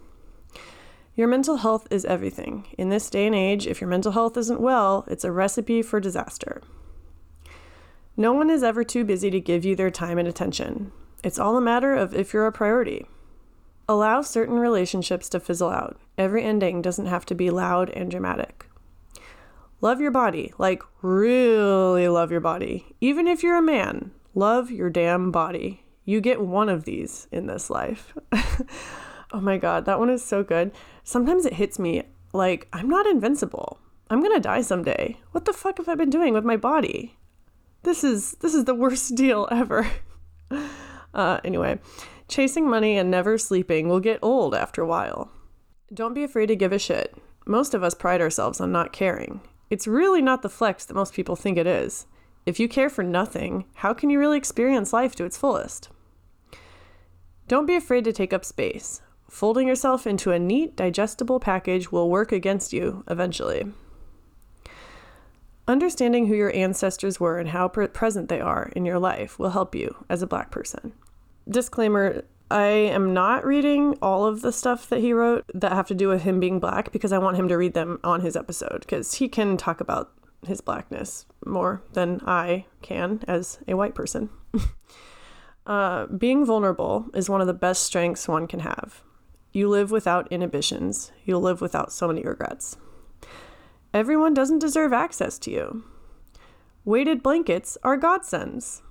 Your 1.15 1.27
mental 1.27 1.57
health 1.57 1.87
is 1.91 2.05
everything. 2.05 2.65
In 2.77 2.89
this 2.89 3.09
day 3.09 3.27
and 3.27 3.35
age, 3.35 3.67
if 3.67 3.81
your 3.81 3.89
mental 3.89 4.13
health 4.13 4.35
isn't 4.35 4.59
well, 4.59 5.05
it's 5.07 5.23
a 5.23 5.31
recipe 5.31 5.81
for 5.81 5.99
disaster. 5.99 6.61
No 8.17 8.33
one 8.33 8.49
is 8.49 8.63
ever 8.63 8.83
too 8.83 9.03
busy 9.03 9.29
to 9.31 9.39
give 9.39 9.65
you 9.65 9.75
their 9.75 9.91
time 9.91 10.17
and 10.17 10.27
attention. 10.27 10.91
It's 11.23 11.39
all 11.39 11.57
a 11.57 11.61
matter 11.61 11.95
of 11.95 12.13
if 12.13 12.33
you're 12.33 12.47
a 12.47 12.51
priority. 12.51 13.07
Allow 13.87 14.21
certain 14.21 14.59
relationships 14.59 15.29
to 15.29 15.39
fizzle 15.39 15.69
out. 15.69 15.99
Every 16.17 16.43
ending 16.43 16.81
doesn't 16.81 17.05
have 17.05 17.25
to 17.27 17.35
be 17.35 17.49
loud 17.49 17.89
and 17.89 18.09
dramatic. 18.09 18.67
Love 19.81 19.99
your 19.99 20.11
body, 20.11 20.53
like 20.57 20.81
really 21.01 22.07
love 22.07 22.31
your 22.31 22.39
body. 22.39 22.95
Even 23.01 23.27
if 23.27 23.43
you're 23.43 23.57
a 23.57 23.61
man, 23.61 24.11
love 24.33 24.71
your 24.71 24.89
damn 24.89 25.31
body. 25.31 25.82
You 26.05 26.21
get 26.21 26.41
one 26.41 26.69
of 26.69 26.83
these 26.83 27.27
in 27.31 27.47
this 27.47 27.69
life. 27.69 28.17
oh 29.31 29.39
my 29.41 29.57
God, 29.57 29.85
that 29.85 29.99
one 29.99 30.09
is 30.09 30.23
so 30.23 30.43
good. 30.43 30.71
Sometimes 31.03 31.45
it 31.45 31.53
hits 31.53 31.79
me 31.79 32.03
like 32.33 32.67
I'm 32.73 32.89
not 32.89 33.05
invincible. 33.05 33.79
I'm 34.09 34.21
gonna 34.21 34.39
die 34.39 34.61
someday. 34.61 35.19
What 35.31 35.45
the 35.45 35.53
fuck 35.53 35.77
have 35.77 35.89
I 35.89 35.95
been 35.95 36.09
doing 36.09 36.33
with 36.33 36.43
my 36.43 36.57
body? 36.57 37.17
This 37.83 38.03
is 38.03 38.33
this 38.41 38.53
is 38.53 38.65
the 38.65 38.75
worst 38.75 39.15
deal 39.15 39.47
ever. 39.51 39.87
Uh, 41.15 41.39
anyway, 41.43 41.77
Chasing 42.27 42.67
money 42.67 42.97
and 42.97 43.11
never 43.11 43.37
sleeping 43.37 43.87
will 43.87 43.99
get 43.99 44.17
old 44.21 44.55
after 44.55 44.81
a 44.81 44.87
while. 44.87 45.29
Don't 45.93 46.15
be 46.15 46.23
afraid 46.23 46.47
to 46.47 46.55
give 46.55 46.71
a 46.71 46.79
shit. 46.79 47.15
Most 47.45 47.73
of 47.73 47.83
us 47.83 47.93
pride 47.93 48.21
ourselves 48.21 48.59
on 48.59 48.71
not 48.71 48.93
caring. 48.93 49.41
It's 49.69 49.87
really 49.87 50.21
not 50.21 50.41
the 50.41 50.49
flex 50.49 50.85
that 50.85 50.95
most 50.95 51.13
people 51.13 51.35
think 51.35 51.57
it 51.57 51.67
is. 51.67 52.07
If 52.45 52.59
you 52.59 52.67
care 52.67 52.89
for 52.89 53.03
nothing, 53.03 53.65
how 53.75 53.93
can 53.93 54.09
you 54.09 54.19
really 54.19 54.37
experience 54.37 54.93
life 54.93 55.15
to 55.15 55.25
its 55.25 55.37
fullest? 55.37 55.89
Don't 57.47 57.65
be 57.65 57.75
afraid 57.75 58.03
to 58.05 58.13
take 58.13 58.33
up 58.33 58.45
space. 58.45 59.01
Folding 59.29 59.67
yourself 59.67 60.05
into 60.05 60.31
a 60.31 60.39
neat, 60.39 60.75
digestible 60.75 61.39
package 61.39 61.91
will 61.91 62.09
work 62.09 62.31
against 62.31 62.73
you 62.73 63.03
eventually. 63.07 63.71
Understanding 65.67 66.27
who 66.27 66.35
your 66.35 66.53
ancestors 66.55 67.19
were 67.19 67.39
and 67.39 67.49
how 67.49 67.67
present 67.67 68.29
they 68.29 68.41
are 68.41 68.71
in 68.75 68.85
your 68.85 68.99
life 68.99 69.39
will 69.39 69.51
help 69.51 69.73
you 69.73 70.05
as 70.09 70.21
a 70.21 70.27
black 70.27 70.51
person 70.51 70.93
disclaimer 71.49 72.23
I 72.51 72.65
am 72.65 73.13
not 73.13 73.45
reading 73.45 73.97
all 74.01 74.25
of 74.25 74.41
the 74.41 74.51
stuff 74.51 74.87
that 74.89 74.99
he 74.99 75.11
wrote 75.11 75.43
that 75.55 75.71
have 75.71 75.87
to 75.87 75.95
do 75.95 76.07
with 76.07 76.21
him 76.21 76.39
being 76.39 76.59
black 76.59 76.91
because 76.91 77.11
I 77.11 77.17
want 77.17 77.37
him 77.37 77.47
to 77.47 77.57
read 77.57 77.73
them 77.73 77.99
on 78.03 78.21
his 78.21 78.35
episode 78.35 78.81
because 78.81 79.15
he 79.15 79.27
can 79.27 79.57
talk 79.57 79.81
about 79.81 80.11
his 80.47 80.61
blackness 80.61 81.25
more 81.45 81.81
than 81.93 82.21
I 82.25 82.65
can 82.81 83.21
as 83.27 83.59
a 83.67 83.75
white 83.75 83.95
person. 83.95 84.29
uh, 85.65 86.07
being 86.07 86.45
vulnerable 86.45 87.07
is 87.13 87.29
one 87.29 87.41
of 87.41 87.47
the 87.47 87.53
best 87.53 87.83
strengths 87.83 88.27
one 88.27 88.47
can 88.47 88.61
have. 88.61 89.03
You 89.51 89.69
live 89.69 89.91
without 89.91 90.31
inhibitions, 90.31 91.11
you'll 91.25 91.41
live 91.41 91.61
without 91.61 91.91
so 91.91 92.07
many 92.07 92.23
regrets. 92.23 92.77
Everyone 93.93 94.33
doesn't 94.33 94.59
deserve 94.59 94.91
access 94.91 95.37
to 95.39 95.51
you. 95.51 95.83
Weighted 96.85 97.21
blankets 97.21 97.77
are 97.83 97.95
godsends. 97.95 98.81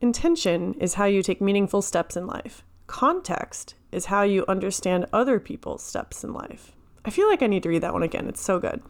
Intention 0.00 0.74
is 0.74 0.94
how 0.94 1.04
you 1.04 1.22
take 1.22 1.40
meaningful 1.40 1.82
steps 1.82 2.16
in 2.16 2.26
life. 2.26 2.64
Context 2.86 3.74
is 3.90 4.06
how 4.06 4.22
you 4.22 4.44
understand 4.46 5.06
other 5.12 5.38
people's 5.40 5.82
steps 5.82 6.24
in 6.24 6.32
life. 6.32 6.72
I 7.04 7.10
feel 7.10 7.28
like 7.28 7.42
I 7.42 7.46
need 7.46 7.62
to 7.64 7.68
read 7.68 7.82
that 7.82 7.92
one 7.92 8.02
again. 8.02 8.28
It's 8.28 8.40
so 8.40 8.58
good. 8.58 8.82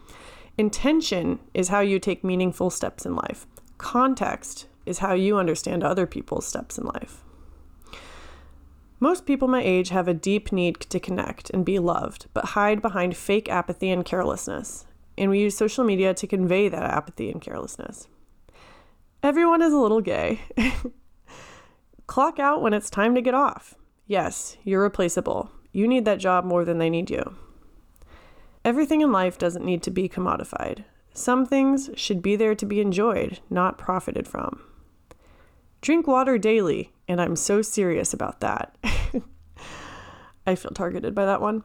Intention 0.59 1.41
is 1.55 1.69
how 1.69 1.81
you 1.81 1.99
take 1.99 2.23
meaningful 2.23 2.71
steps 2.71 3.07
in 3.07 3.17
life. 3.17 3.47
Context 3.79 4.67
is 4.85 4.99
how 4.99 5.15
you 5.15 5.39
understand 5.39 5.83
other 5.83 6.07
people's 6.07 6.47
steps 6.47 6.77
in 6.77 6.85
life. 6.85 7.25
Most 9.01 9.27
people 9.27 9.49
my 9.49 9.63
age 9.63 9.89
have 9.89 10.07
a 10.07 10.15
deep 10.15 10.53
need 10.53 10.79
to 10.81 11.01
connect 11.01 11.51
and 11.51 11.65
be 11.65 11.79
loved, 11.79 12.27
but 12.35 12.45
hide 12.47 12.81
behind 12.81 13.17
fake 13.17 13.49
apathy 13.49 13.91
and 13.91 14.05
carelessness. 14.05 14.87
And 15.19 15.31
we 15.31 15.41
use 15.41 15.57
social 15.57 15.85
media 15.85 16.15
to 16.15 16.27
convey 16.27 16.69
that 16.69 16.85
apathy 16.85 17.31
and 17.31 17.41
carelessness. 17.41 18.07
Everyone 19.23 19.63
is 19.63 19.73
a 19.73 19.79
little 19.79 20.01
gay. 20.01 20.41
Clock 22.07 22.39
out 22.39 22.63
when 22.63 22.75
it's 22.75 22.91
time 22.91 23.15
to 23.15 23.23
get 23.23 23.35
off. 23.35 23.75
Yes, 24.07 24.57
you're 24.65 24.83
replaceable. 24.83 25.51
You 25.73 25.89
need 25.89 26.05
that 26.05 26.21
job 26.21 26.45
more 26.45 26.65
than 26.65 26.79
they 26.79 26.91
need 26.91 27.11
you. 27.11 27.35
Everything 28.65 29.01
in 29.01 29.11
life 29.11 29.39
doesn't 29.39 29.65
need 29.65 29.83
to 29.83 29.91
be 29.91 30.09
commodified. 30.09 30.85
Some 31.15 31.45
things 31.45 31.91
should 31.95 32.23
be 32.23 32.37
there 32.37 32.55
to 32.55 32.67
be 32.67 32.81
enjoyed, 32.81 33.41
not 33.51 33.77
profited 33.77 34.27
from. 34.27 34.63
Drink 35.81 36.07
water 36.07 36.39
daily, 36.39 36.93
and 37.09 37.21
I'm 37.21 37.37
so 37.37 37.61
serious 37.61 38.15
about 38.15 38.41
that. 38.41 38.77
I 40.47 40.55
feel 40.55 40.71
targeted 40.71 41.15
by 41.15 41.27
that 41.27 41.41
one. 41.41 41.65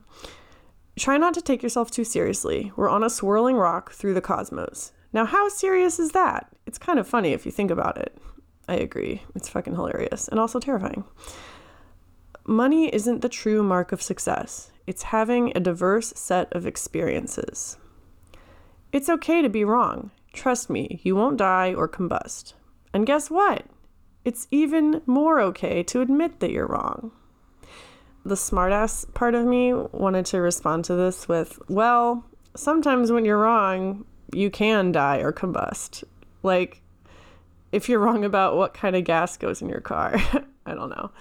Try 0.98 1.18
not 1.18 1.36
to 1.36 1.42
take 1.42 1.62
yourself 1.62 1.92
too 1.92 2.04
seriously. 2.04 2.72
We're 2.76 2.90
on 2.90 3.04
a 3.04 3.10
swirling 3.10 3.56
rock 3.56 3.92
through 3.92 4.16
the 4.16 4.22
cosmos. 4.22 4.92
Now, 5.14 5.26
how 5.26 5.48
serious 5.50 6.00
is 6.00 6.12
that? 6.12 6.48
It's 6.66 6.80
kind 6.80 6.98
of 6.98 7.08
funny 7.08 7.32
if 7.32 7.46
you 7.46 7.52
think 7.52 7.70
about 7.70 7.98
it. 7.98 8.18
I 8.68 8.76
agree. 8.76 9.22
It's 9.36 9.48
fucking 9.48 9.76
hilarious 9.76 10.28
and 10.28 10.40
also 10.40 10.60
terrifying. 10.60 11.06
Money 12.46 12.94
isn't 12.94 13.22
the 13.22 13.30
true 13.30 13.62
mark 13.62 13.92
of 13.92 14.02
success, 14.02 14.72
it's 14.88 15.04
having 15.04 15.52
a 15.54 15.60
diverse 15.60 16.14
set 16.16 16.52
of 16.54 16.66
experiences. 16.66 17.78
It's 18.92 19.10
okay 19.10 19.42
to 19.42 19.50
be 19.50 19.66
wrong. 19.66 20.12
Trust 20.34 20.70
me, 20.70 21.02
you 21.04 21.16
won't 21.16 21.38
die 21.38 21.74
or 21.74 21.88
combust. 21.90 22.54
And 22.94 23.06
guess 23.06 23.30
what? 23.30 23.66
It's 24.24 24.48
even 24.50 25.02
more 25.06 25.40
okay 25.42 25.84
to 25.84 26.02
admit 26.02 26.40
that 26.40 26.52
you're 26.52 26.68
wrong. 26.68 27.12
The 28.26 28.36
smartass 28.36 29.14
part 29.14 29.36
of 29.36 29.46
me 29.46 29.74
wanted 29.74 30.26
to 30.28 30.40
respond 30.40 30.86
to 30.86 30.96
this 30.96 31.28
with, 31.28 31.60
well, 31.70 32.26
sometimes 32.56 33.12
when 33.12 33.26
you're 33.26 33.38
wrong, 33.38 34.06
you 34.34 34.50
can 34.50 34.92
die 34.92 35.18
or 35.18 35.32
combust. 35.32 36.04
Like, 36.44 36.82
if 37.72 37.90
you're 37.90 38.00
wrong 38.00 38.26
about 38.26 38.58
what 38.58 38.74
kind 38.74 38.96
of 38.96 39.04
gas 39.04 39.38
goes 39.38 39.62
in 39.62 39.70
your 39.70 39.82
car. 39.82 40.16
I 40.66 40.74
don't 40.74 40.90
know. 40.90 41.12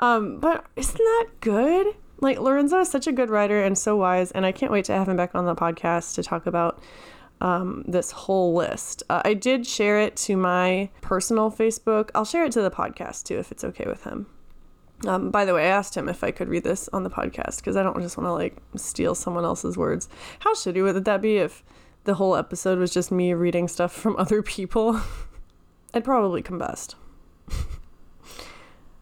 Um, 0.00 0.40
but 0.40 0.64
isn't 0.76 0.96
that 0.96 1.26
good? 1.40 1.94
Like 2.20 2.40
Lorenzo 2.40 2.80
is 2.80 2.90
such 2.90 3.06
a 3.06 3.12
good 3.12 3.30
writer 3.30 3.62
and 3.62 3.78
so 3.78 3.96
wise, 3.96 4.32
and 4.32 4.44
I 4.44 4.52
can't 4.52 4.72
wait 4.72 4.84
to 4.86 4.92
have 4.92 5.08
him 5.08 5.16
back 5.16 5.34
on 5.34 5.46
the 5.46 5.54
podcast 5.54 6.14
to 6.16 6.22
talk 6.22 6.46
about 6.46 6.82
um, 7.40 7.84
this 7.86 8.10
whole 8.10 8.54
list. 8.54 9.02
Uh, 9.08 9.22
I 9.24 9.34
did 9.34 9.66
share 9.66 10.00
it 10.00 10.16
to 10.16 10.36
my 10.36 10.90
personal 11.00 11.50
Facebook. 11.50 12.10
I'll 12.14 12.24
share 12.24 12.44
it 12.44 12.52
to 12.52 12.62
the 12.62 12.70
podcast 12.70 13.24
too 13.24 13.38
if 13.38 13.52
it's 13.52 13.64
okay 13.64 13.84
with 13.86 14.04
him. 14.04 14.26
Um, 15.06 15.30
by 15.30 15.44
the 15.44 15.54
way, 15.54 15.66
I 15.66 15.68
asked 15.68 15.96
him 15.96 16.08
if 16.08 16.24
I 16.24 16.32
could 16.32 16.48
read 16.48 16.64
this 16.64 16.88
on 16.92 17.04
the 17.04 17.10
podcast 17.10 17.58
because 17.58 17.76
I 17.76 17.84
don't 17.84 18.00
just 18.02 18.16
want 18.16 18.26
to 18.26 18.32
like 18.32 18.56
steal 18.74 19.14
someone 19.14 19.44
else's 19.44 19.76
words. 19.76 20.08
How 20.40 20.54
shitty 20.54 20.82
would 20.82 21.04
that 21.04 21.22
be 21.22 21.36
if 21.36 21.62
the 22.04 22.14
whole 22.14 22.34
episode 22.34 22.78
was 22.78 22.92
just 22.92 23.12
me 23.12 23.32
reading 23.32 23.68
stuff 23.68 23.92
from 23.92 24.16
other 24.18 24.42
people? 24.42 25.00
I'd 25.94 26.04
probably 26.04 26.42
combust. 26.42 26.94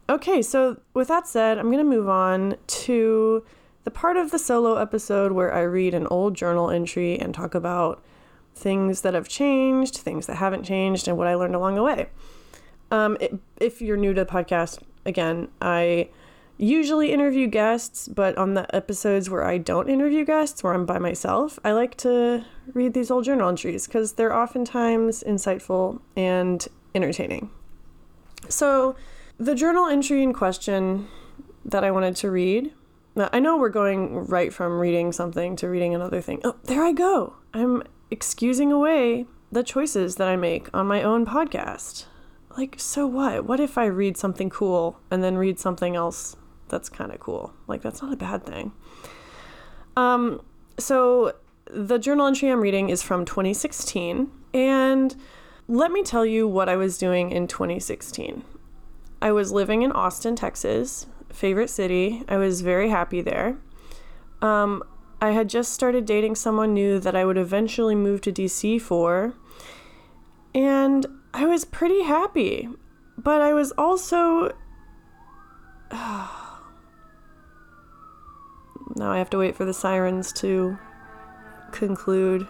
Okay, 0.09 0.41
so 0.41 0.77
with 0.95 1.09
that 1.09 1.27
said, 1.27 1.59
I'm 1.59 1.67
going 1.67 1.79
to 1.79 1.85
move 1.85 2.09
on 2.09 2.57
to 2.67 3.45
the 3.83 3.91
part 3.91 4.17
of 4.17 4.31
the 4.31 4.39
solo 4.39 4.77
episode 4.77 5.33
where 5.33 5.53
I 5.53 5.63
read 5.63 5.95
an 5.95 6.07
old 6.09 6.35
journal 6.35 6.71
entry 6.71 7.19
and 7.19 7.35
talk 7.35 7.55
about 7.55 8.03
things 8.55 9.01
that 9.01 9.15
have 9.15 9.29
changed, 9.29 9.97
things 9.97 10.27
that 10.27 10.37
haven't 10.37 10.63
changed, 10.63 11.09
and 11.09 11.19
what 11.19 11.27
I 11.27 11.35
learned 11.35 11.57
along 11.57 11.75
the 11.75 11.83
way. 11.83 12.09
Um, 12.91 13.17
it, 13.21 13.35
if 13.61 13.83
you're 13.83 13.97
new 13.97 14.15
to 14.15 14.25
the 14.25 14.31
podcast, 14.31 14.79
again, 15.05 15.49
I 15.61 16.09
usually 16.57 17.13
interview 17.13 17.49
guests, 17.49 18.09
but 18.09 18.39
on 18.39 18.55
the 18.55 18.75
episodes 18.75 19.29
where 19.29 19.45
I 19.45 19.59
don't 19.59 19.91
interview 19.91 20.25
guests, 20.25 20.63
where 20.63 20.73
I'm 20.73 20.87
by 20.87 20.99
myself, 20.99 21.59
I 21.65 21.73
like 21.73 21.97
to 21.99 22.45
read 22.73 22.95
these 22.95 23.11
old 23.11 23.25
journal 23.25 23.49
entries 23.49 23.87
because 23.87 24.13
they're 24.13 24.35
oftentimes 24.35 25.23
insightful 25.25 26.01
and 26.17 26.67
entertaining. 26.95 27.51
So, 28.49 28.97
the 29.39 29.55
journal 29.55 29.87
entry 29.87 30.23
in 30.23 30.33
question 30.33 31.09
that 31.65 31.85
I 31.85 31.91
wanted 31.91 32.17
to 32.17 32.31
read. 32.31 32.73
Now, 33.15 33.29
I 33.33 33.41
know 33.41 33.57
we're 33.57 33.69
going 33.69 34.27
right 34.27 34.53
from 34.53 34.79
reading 34.79 35.13
something 35.13 35.57
to 35.57 35.69
reading 35.69 35.95
another 35.95 36.21
thing. 36.21 36.41
Oh, 36.45 36.57
there 36.65 36.85
I 36.85 36.93
go. 36.93 37.35
I'm 37.55 37.83
excusing 38.11 38.73
away 38.73 39.27
the 39.51 39.63
choices 39.63 40.17
that 40.17 40.29
I 40.29 40.37
make 40.37 40.69
on 40.75 40.87
my 40.87 41.03
own 41.03 41.25
podcast. 41.25 42.07
Like, 42.57 42.77
so 42.79 43.07
what? 43.07 43.45
What 43.45 43.61
if 43.61 43.79
I 43.79 43.87
read 43.87 44.17
something 44.17 44.51
cool 44.51 45.01
and 45.11 45.23
then 45.23 45.37
read 45.37 45.59
something 45.59 45.97
else 45.97 46.37
that's 46.69 46.89
kind 46.89 47.13
of 47.13 47.21
cool? 47.21 47.53
Like, 47.67 47.83
that's 47.83 48.03
not 48.03 48.13
a 48.13 48.17
bad 48.17 48.45
thing. 48.45 48.73
Um, 49.97 50.43
so 50.79 51.35
the 51.71 51.99
journal 51.99 52.27
entry 52.27 52.51
I'm 52.51 52.61
reading 52.61 52.91
is 52.91 53.03
from 53.03 53.25
2016, 53.25 54.31
and 54.55 55.17
let 55.69 55.91
me 55.91 56.03
tell 56.03 56.25
you 56.25 56.47
what 56.47 56.69
I 56.69 56.77
was 56.77 56.99
doing 56.99 57.31
in 57.31 57.47
2016. 57.47 58.45
I 59.21 59.33
was 59.33 59.53
living 59.53 59.83
in 59.83 59.93
Austin, 59.93 60.37
Texas, 60.37 61.07
favorite 61.31 61.71
city. 61.71 62.23
I 62.29 62.37
was 62.37 62.61
very 62.61 62.91
happy 62.91 63.21
there. 63.21 63.57
Um, 64.43 64.83
I 65.21 65.31
had 65.31 65.49
just 65.49 65.73
started 65.73 66.05
dating 66.05 66.35
someone 66.35 66.75
new 66.75 66.99
that 67.01 67.17
I 67.17 67.25
would 67.25 67.39
eventually 67.39 67.95
move 67.95 68.21
to 68.23 68.33
DC 68.33 68.81
for. 68.81 69.35
And 70.55 71.07
I 71.33 71.47
was 71.47 71.65
pretty 71.65 72.03
happy. 72.03 72.69
But 73.17 73.41
I 73.41 73.55
was 73.55 73.73
also. 73.73 74.53
now 75.91 76.31
I 79.01 79.19
have 79.19 79.31
to 79.31 79.39
wait 79.39 79.57
for 79.57 79.65
the 79.65 79.73
sirens 79.73 80.33
to 80.35 80.79
conclude. 81.73 82.47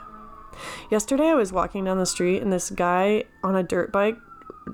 Yesterday 0.91 1.29
I 1.29 1.35
was 1.35 1.53
walking 1.53 1.85
down 1.85 1.99
the 1.99 2.07
street 2.07 2.43
and 2.43 2.53
this 2.53 2.71
guy 2.71 3.25
on 3.45 3.55
a 3.55 3.63
dirt 3.63 3.93
bike 3.93 4.17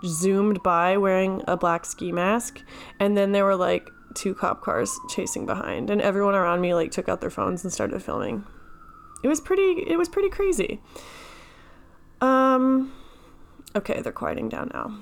zoomed 0.04 0.62
by 0.62 0.96
wearing 0.96 1.42
a 1.46 1.56
black 1.56 1.84
ski 1.84 2.12
mask 2.12 2.62
and 2.98 3.16
then 3.16 3.32
there 3.32 3.44
were 3.44 3.56
like 3.56 3.90
two 4.14 4.34
cop 4.34 4.60
cars 4.62 4.98
chasing 5.08 5.46
behind 5.46 5.90
and 5.90 6.00
everyone 6.00 6.34
around 6.34 6.60
me 6.60 6.74
like 6.74 6.90
took 6.90 7.08
out 7.08 7.20
their 7.20 7.30
phones 7.30 7.64
and 7.64 7.72
started 7.72 8.02
filming. 8.02 8.44
It 9.22 9.28
was 9.28 9.40
pretty 9.40 9.84
it 9.86 9.96
was 9.96 10.08
pretty 10.08 10.28
crazy. 10.28 10.80
Um 12.20 12.92
okay 13.76 14.00
they're 14.00 14.12
quieting 14.12 14.48
down 14.48 14.70
now. 14.72 14.98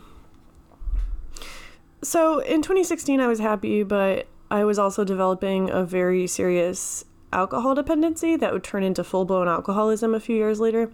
So 2.02 2.40
in 2.40 2.62
2016 2.62 3.20
i 3.20 3.26
was 3.26 3.38
happy 3.38 3.82
but 3.82 4.26
i 4.50 4.64
was 4.64 4.78
also 4.78 5.04
developing 5.04 5.70
a 5.70 5.84
very 5.84 6.26
serious 6.26 7.04
alcohol 7.32 7.74
dependency 7.74 8.36
that 8.36 8.52
would 8.52 8.64
turn 8.64 8.82
into 8.82 9.04
full-blown 9.04 9.48
alcoholism 9.48 10.14
a 10.14 10.20
few 10.20 10.36
years 10.36 10.60
later. 10.60 10.90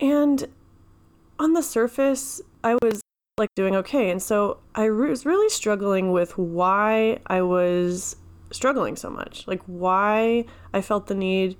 And 0.00 0.48
on 1.38 1.52
the 1.52 1.62
surface 1.62 2.40
I 2.64 2.76
was 2.82 3.00
like 3.36 3.54
doing 3.54 3.76
okay. 3.76 4.10
And 4.10 4.22
so 4.22 4.58
I 4.74 4.90
was 4.90 5.24
really 5.24 5.48
struggling 5.48 6.12
with 6.12 6.36
why 6.36 7.20
I 7.26 7.42
was 7.42 8.16
struggling 8.50 8.96
so 8.96 9.10
much. 9.10 9.46
Like 9.46 9.62
why 9.66 10.44
I 10.72 10.80
felt 10.80 11.06
the 11.06 11.14
need 11.14 11.56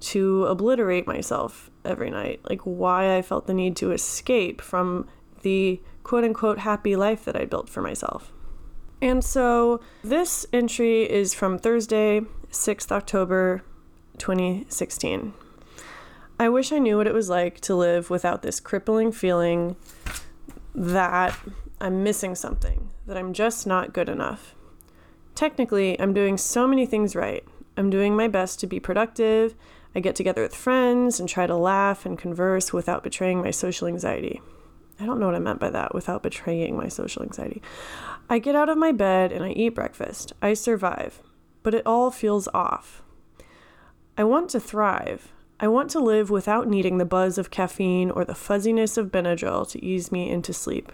to 0.00 0.44
obliterate 0.44 1.06
myself 1.06 1.70
every 1.84 2.10
night. 2.10 2.40
Like 2.48 2.60
why 2.62 3.16
I 3.16 3.22
felt 3.22 3.46
the 3.46 3.54
need 3.54 3.76
to 3.76 3.92
escape 3.92 4.60
from 4.60 5.08
the 5.42 5.80
quote 6.02 6.24
unquote 6.24 6.58
happy 6.58 6.96
life 6.96 7.24
that 7.24 7.36
I 7.36 7.44
built 7.44 7.68
for 7.68 7.80
myself. 7.80 8.32
And 9.00 9.24
so 9.24 9.80
this 10.02 10.46
entry 10.52 11.10
is 11.10 11.34
from 11.34 11.58
Thursday, 11.58 12.22
6th 12.50 12.92
October 12.92 13.62
2016. 14.18 15.34
I 16.38 16.48
wish 16.48 16.72
I 16.72 16.78
knew 16.78 16.96
what 16.96 17.06
it 17.06 17.14
was 17.14 17.28
like 17.28 17.60
to 17.60 17.74
live 17.74 18.10
without 18.10 18.42
this 18.42 18.60
crippling 18.60 19.12
feeling 19.12 19.76
that 20.74 21.38
I'm 21.80 22.02
missing 22.02 22.34
something, 22.34 22.90
that 23.06 23.16
I'm 23.16 23.32
just 23.32 23.66
not 23.66 23.92
good 23.92 24.08
enough. 24.08 24.54
Technically, 25.34 26.00
I'm 26.00 26.14
doing 26.14 26.38
so 26.38 26.66
many 26.66 26.86
things 26.86 27.16
right. 27.16 27.44
I'm 27.76 27.90
doing 27.90 28.16
my 28.16 28.28
best 28.28 28.60
to 28.60 28.66
be 28.66 28.80
productive. 28.80 29.54
I 29.94 30.00
get 30.00 30.16
together 30.16 30.42
with 30.42 30.54
friends 30.54 31.20
and 31.20 31.28
try 31.28 31.46
to 31.46 31.56
laugh 31.56 32.04
and 32.04 32.18
converse 32.18 32.72
without 32.72 33.02
betraying 33.02 33.40
my 33.40 33.50
social 33.50 33.86
anxiety. 33.86 34.40
I 34.98 35.06
don't 35.06 35.18
know 35.18 35.26
what 35.26 35.34
I 35.34 35.40
meant 35.40 35.60
by 35.60 35.70
that 35.70 35.94
without 35.94 36.22
betraying 36.22 36.76
my 36.76 36.88
social 36.88 37.22
anxiety. 37.22 37.62
I 38.30 38.38
get 38.38 38.54
out 38.54 38.68
of 38.68 38.78
my 38.78 38.92
bed 38.92 39.32
and 39.32 39.44
I 39.44 39.50
eat 39.50 39.70
breakfast. 39.70 40.32
I 40.40 40.54
survive, 40.54 41.20
but 41.62 41.74
it 41.74 41.86
all 41.86 42.10
feels 42.10 42.48
off. 42.54 43.02
I 44.16 44.24
want 44.24 44.50
to 44.50 44.60
thrive. 44.60 45.32
I 45.60 45.68
want 45.68 45.90
to 45.90 46.00
live 46.00 46.30
without 46.30 46.68
needing 46.68 46.98
the 46.98 47.04
buzz 47.04 47.38
of 47.38 47.50
caffeine 47.50 48.10
or 48.10 48.24
the 48.24 48.34
fuzziness 48.34 48.96
of 48.96 49.12
Benadryl 49.12 49.68
to 49.70 49.84
ease 49.84 50.10
me 50.10 50.28
into 50.28 50.52
sleep. 50.52 50.90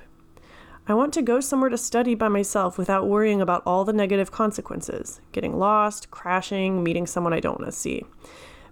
I 0.87 0.95
want 0.95 1.15
to 1.15 1.23
go 1.23 1.41
somewhere 1.41 1.71
to 1.71 1.79
study 1.79 2.15
by 2.15 2.29
myself 2.29 2.77
without 2.77 3.09
worrying 3.09 3.41
about 3.41 3.63
all 3.65 3.85
the 3.85 3.93
negative 3.93 4.31
consequences 4.31 5.21
getting 5.33 5.59
lost, 5.59 6.11
crashing, 6.11 6.83
meeting 6.83 7.07
someone 7.07 7.33
I 7.33 7.41
don't 7.41 7.61
want 7.61 7.73
to 7.73 7.77
see. 7.77 8.05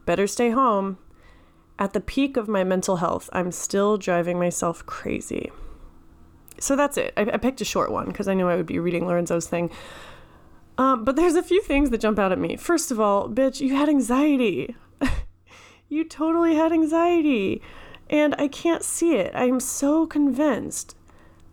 Better 0.04 0.26
stay 0.26 0.50
home. 0.50 0.98
At 1.78 1.92
the 1.92 2.00
peak 2.00 2.36
of 2.36 2.48
my 2.48 2.64
mental 2.64 2.96
health, 2.96 3.30
I'm 3.32 3.52
still 3.52 3.96
driving 3.96 4.38
myself 4.38 4.84
crazy. 4.84 5.52
So 6.58 6.74
that's 6.74 6.96
it. 6.96 7.14
I, 7.16 7.22
I 7.22 7.36
picked 7.36 7.60
a 7.60 7.64
short 7.64 7.92
one 7.92 8.06
because 8.06 8.26
I 8.26 8.34
knew 8.34 8.48
I 8.48 8.56
would 8.56 8.66
be 8.66 8.80
reading 8.80 9.06
Lorenzo's 9.06 9.46
thing. 9.46 9.70
Um, 10.76 11.04
but 11.04 11.14
there's 11.16 11.36
a 11.36 11.42
few 11.42 11.62
things 11.62 11.90
that 11.90 12.00
jump 12.00 12.18
out 12.18 12.32
at 12.32 12.38
me. 12.38 12.56
First 12.56 12.90
of 12.90 12.98
all, 12.98 13.28
bitch, 13.28 13.60
you 13.60 13.76
had 13.76 13.88
anxiety. 13.88 14.74
you 15.88 16.04
totally 16.04 16.54
had 16.54 16.72
anxiety. 16.72 17.62
And 18.10 18.34
I 18.38 18.48
can't 18.48 18.82
see 18.82 19.16
it. 19.16 19.32
I'm 19.34 19.60
so 19.60 20.06
convinced 20.06 20.96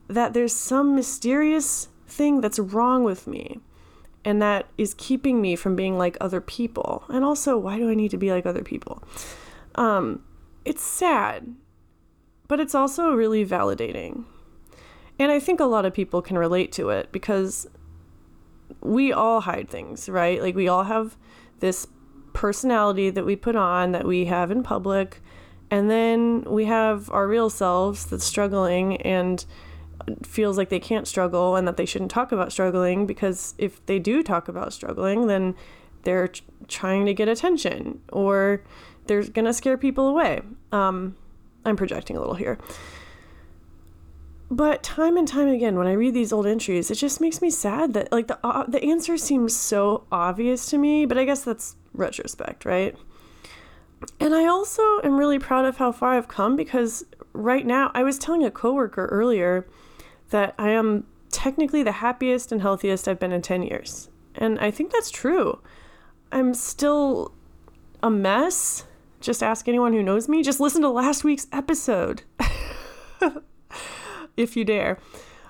that 0.07 0.33
there's 0.33 0.53
some 0.55 0.95
mysterious 0.95 1.89
thing 2.07 2.41
that's 2.41 2.59
wrong 2.59 3.03
with 3.03 3.27
me 3.27 3.59
and 4.23 4.41
that 4.41 4.65
is 4.77 4.93
keeping 4.95 5.41
me 5.41 5.55
from 5.55 5.75
being 5.75 5.97
like 5.97 6.17
other 6.19 6.41
people. 6.41 7.03
And 7.09 7.23
also, 7.23 7.57
why 7.57 7.77
do 7.77 7.89
I 7.89 7.93
need 7.93 8.11
to 8.11 8.17
be 8.17 8.31
like 8.31 8.45
other 8.45 8.63
people? 8.63 9.03
Um, 9.75 10.23
it's 10.63 10.83
sad, 10.83 11.53
but 12.47 12.59
it's 12.59 12.73
also 12.73 13.13
really 13.13 13.45
validating. 13.45 14.25
And 15.19 15.31
I 15.31 15.39
think 15.39 15.59
a 15.59 15.65
lot 15.65 15.85
of 15.85 15.93
people 15.93 16.21
can 16.21 16.37
relate 16.37 16.71
to 16.73 16.89
it 16.89 17.11
because 17.11 17.67
we 18.81 19.13
all 19.13 19.41
hide 19.41 19.69
things, 19.69 20.09
right? 20.09 20.41
Like 20.41 20.55
we 20.55 20.67
all 20.67 20.85
have 20.85 21.15
this 21.59 21.87
personality 22.35 23.09
that 23.09 23.25
we 23.25 23.35
put 23.35 23.55
on 23.55 23.93
that 23.93 24.05
we 24.05 24.25
have 24.25 24.51
in 24.51 24.61
public, 24.61 25.21
and 25.71 25.89
then 25.89 26.43
we 26.43 26.65
have 26.65 27.09
our 27.09 27.27
real 27.27 27.49
selves 27.49 28.05
that's 28.05 28.25
struggling 28.25 28.97
and 28.97 29.45
feels 30.23 30.57
like 30.57 30.69
they 30.69 30.79
can't 30.79 31.07
struggle 31.07 31.55
and 31.55 31.67
that 31.67 31.77
they 31.77 31.85
shouldn't 31.85 32.11
talk 32.11 32.31
about 32.31 32.51
struggling 32.51 33.07
because 33.07 33.55
if 33.57 33.83
they 33.87 33.97
do 33.97 34.21
talk 34.21 34.47
about 34.47 34.71
struggling, 34.73 35.25
then 35.25 35.55
they're 36.03 36.29
trying 36.67 37.05
to 37.05 37.13
get 37.13 37.27
attention 37.27 37.99
or 38.11 38.61
they're 39.07 39.23
to 39.23 39.53
scare 39.53 39.77
people 39.77 40.07
away. 40.07 40.41
Um, 40.71 41.15
I'm 41.63 41.75
projecting 41.75 42.15
a 42.15 42.19
little 42.19 42.35
here. 42.35 42.59
But 44.51 44.83
time 44.83 45.17
and 45.17 45.27
time 45.27 45.47
again, 45.47 45.75
when 45.75 45.87
I 45.87 45.93
read 45.93 46.13
these 46.13 46.31
old 46.31 46.45
entries, 46.45 46.91
it 46.91 46.95
just 46.95 47.19
makes 47.19 47.41
me 47.41 47.49
sad 47.49 47.93
that 47.93 48.11
like 48.11 48.27
the 48.27 48.37
uh, 48.45 48.65
the 48.67 48.83
answer 48.83 49.17
seems 49.17 49.55
so 49.55 50.05
obvious 50.11 50.67
to 50.67 50.77
me. 50.77 51.07
But 51.07 51.17
I 51.17 51.25
guess 51.25 51.43
that's 51.43 51.75
retrospect, 51.97 52.65
right? 52.65 52.95
And 54.19 54.35
I 54.35 54.45
also 54.45 54.99
am 55.03 55.17
really 55.17 55.39
proud 55.39 55.65
of 55.65 55.77
how 55.77 55.91
far 55.91 56.13
I've 56.13 56.27
come 56.27 56.55
because 56.55 57.05
right 57.33 57.65
now, 57.65 57.91
I 57.93 58.03
was 58.03 58.19
telling 58.19 58.43
a 58.43 58.51
coworker 58.51 59.05
earlier 59.07 59.67
that 60.29 60.53
I 60.57 60.69
am 60.69 61.05
technically 61.29 61.83
the 61.83 61.93
happiest 61.93 62.51
and 62.51 62.61
healthiest 62.61 63.07
I've 63.07 63.19
been 63.19 63.31
in 63.31 63.41
10 63.41 63.63
years. 63.63 64.09
And 64.35 64.59
I 64.59 64.71
think 64.71 64.91
that's 64.91 65.11
true. 65.11 65.59
I'm 66.31 66.53
still 66.53 67.33
a 68.03 68.09
mess. 68.09 68.85
Just 69.21 69.41
ask 69.41 69.67
anyone 69.67 69.93
who 69.93 70.03
knows 70.03 70.27
me. 70.27 70.43
Just 70.43 70.59
listen 70.59 70.81
to 70.81 70.89
last 70.89 71.23
week's 71.23 71.47
episode. 71.51 72.23
if 74.37 74.55
you 74.55 74.65
dare. 74.65 74.99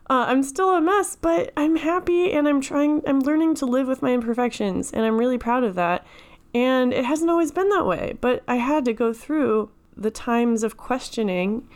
Uh, 0.08 0.26
I'm 0.28 0.44
still 0.44 0.70
a 0.76 0.82
mess, 0.82 1.16
but 1.16 1.52
I'm 1.58 1.78
happy 1.78 2.32
and 2.32 2.48
I'm 2.48 2.62
trying, 2.62 3.02
I'm 3.08 3.22
learning 3.22 3.56
to 3.56 3.66
live 3.66 3.88
with 3.88 4.04
my 4.04 4.14
imperfections, 4.14 4.92
and 4.92 5.04
I'm 5.04 5.18
really 5.18 5.40
proud 5.40 5.64
of 5.64 5.74
that. 5.76 6.06
And 6.56 6.94
it 6.94 7.04
hasn't 7.04 7.30
always 7.30 7.52
been 7.52 7.68
that 7.68 7.86
way, 7.86 8.16
but 8.22 8.42
I 8.48 8.56
had 8.56 8.86
to 8.86 8.94
go 8.94 9.12
through 9.12 9.72
the 9.98 10.10
times 10.10 10.64
of 10.64 10.78
questioning 10.78 11.68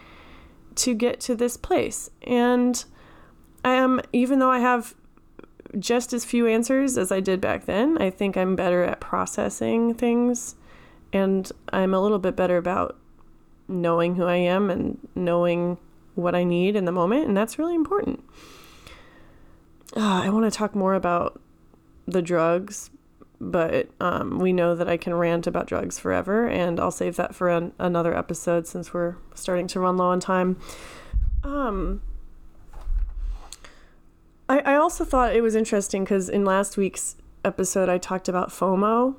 to 0.76 0.94
get 0.94 1.20
to 1.20 1.36
this 1.36 1.58
place. 1.58 2.10
And 2.24 2.82
I 3.66 3.74
am, 3.74 4.00
even 4.14 4.40
though 4.40 4.50
I 4.50 4.60
have 4.60 4.96
just 5.78 6.14
as 6.14 6.24
few 6.24 6.48
answers 6.48 6.98
as 6.98 7.12
I 7.12 7.20
did 7.20 7.42
back 7.42 7.66
then, 7.66 7.98
I 8.02 8.10
think 8.10 8.38
I'm 8.38 8.56
better 8.56 8.82
at 8.86 9.02
processing 9.02 9.94
things 9.94 10.56
and 11.12 11.52
I'm 11.74 11.94
a 11.94 12.00
little 12.00 12.18
bit 12.18 12.38
better 12.38 12.56
about 12.56 12.98
knowing 13.68 14.16
who 14.16 14.24
I 14.24 14.38
am 14.38 14.70
and 14.70 14.98
knowing 15.14 15.78
what 16.16 16.36
I 16.36 16.46
need 16.46 16.78
in 16.78 16.86
the 16.86 16.92
moment, 16.94 17.28
and 17.28 17.36
that's 17.36 17.60
really 17.60 17.76
important. 17.76 18.24
Uh, 19.96 20.22
I 20.24 20.30
want 20.30 20.52
to 20.52 20.58
talk 20.58 20.74
more 20.74 20.94
about 20.94 21.42
the 22.08 22.22
drugs, 22.22 22.92
but 23.40 23.90
um, 24.00 24.40
we 24.40 24.52
know 24.52 24.76
that 24.76 24.90
I 24.90 24.98
can 24.98 25.14
rant 25.14 25.48
about 25.48 25.68
drugs 25.68 25.98
forever, 25.98 26.48
and 26.48 26.80
I'll 26.80 26.92
save 26.92 27.16
that 27.16 27.34
for 27.34 27.50
an, 27.50 27.74
another 27.80 28.16
episode 28.16 28.68
since 28.68 28.94
we're 28.94 29.16
starting 29.34 29.68
to 29.68 29.80
run 29.80 29.98
low 29.98 30.08
on 30.08 30.20
time. 30.20 30.58
Um, 31.44 32.02
I, 34.50 34.60
I 34.60 34.76
also 34.76 35.06
thought 35.06 35.36
it 35.36 35.42
was 35.42 35.56
interesting 35.56 36.04
because 36.04 36.28
in 36.28 36.44
last 36.44 36.76
week's 36.76 37.16
episode, 37.46 37.88
I 37.88 37.98
talked 37.98 38.28
about 38.28 38.50
FOMO, 38.50 39.16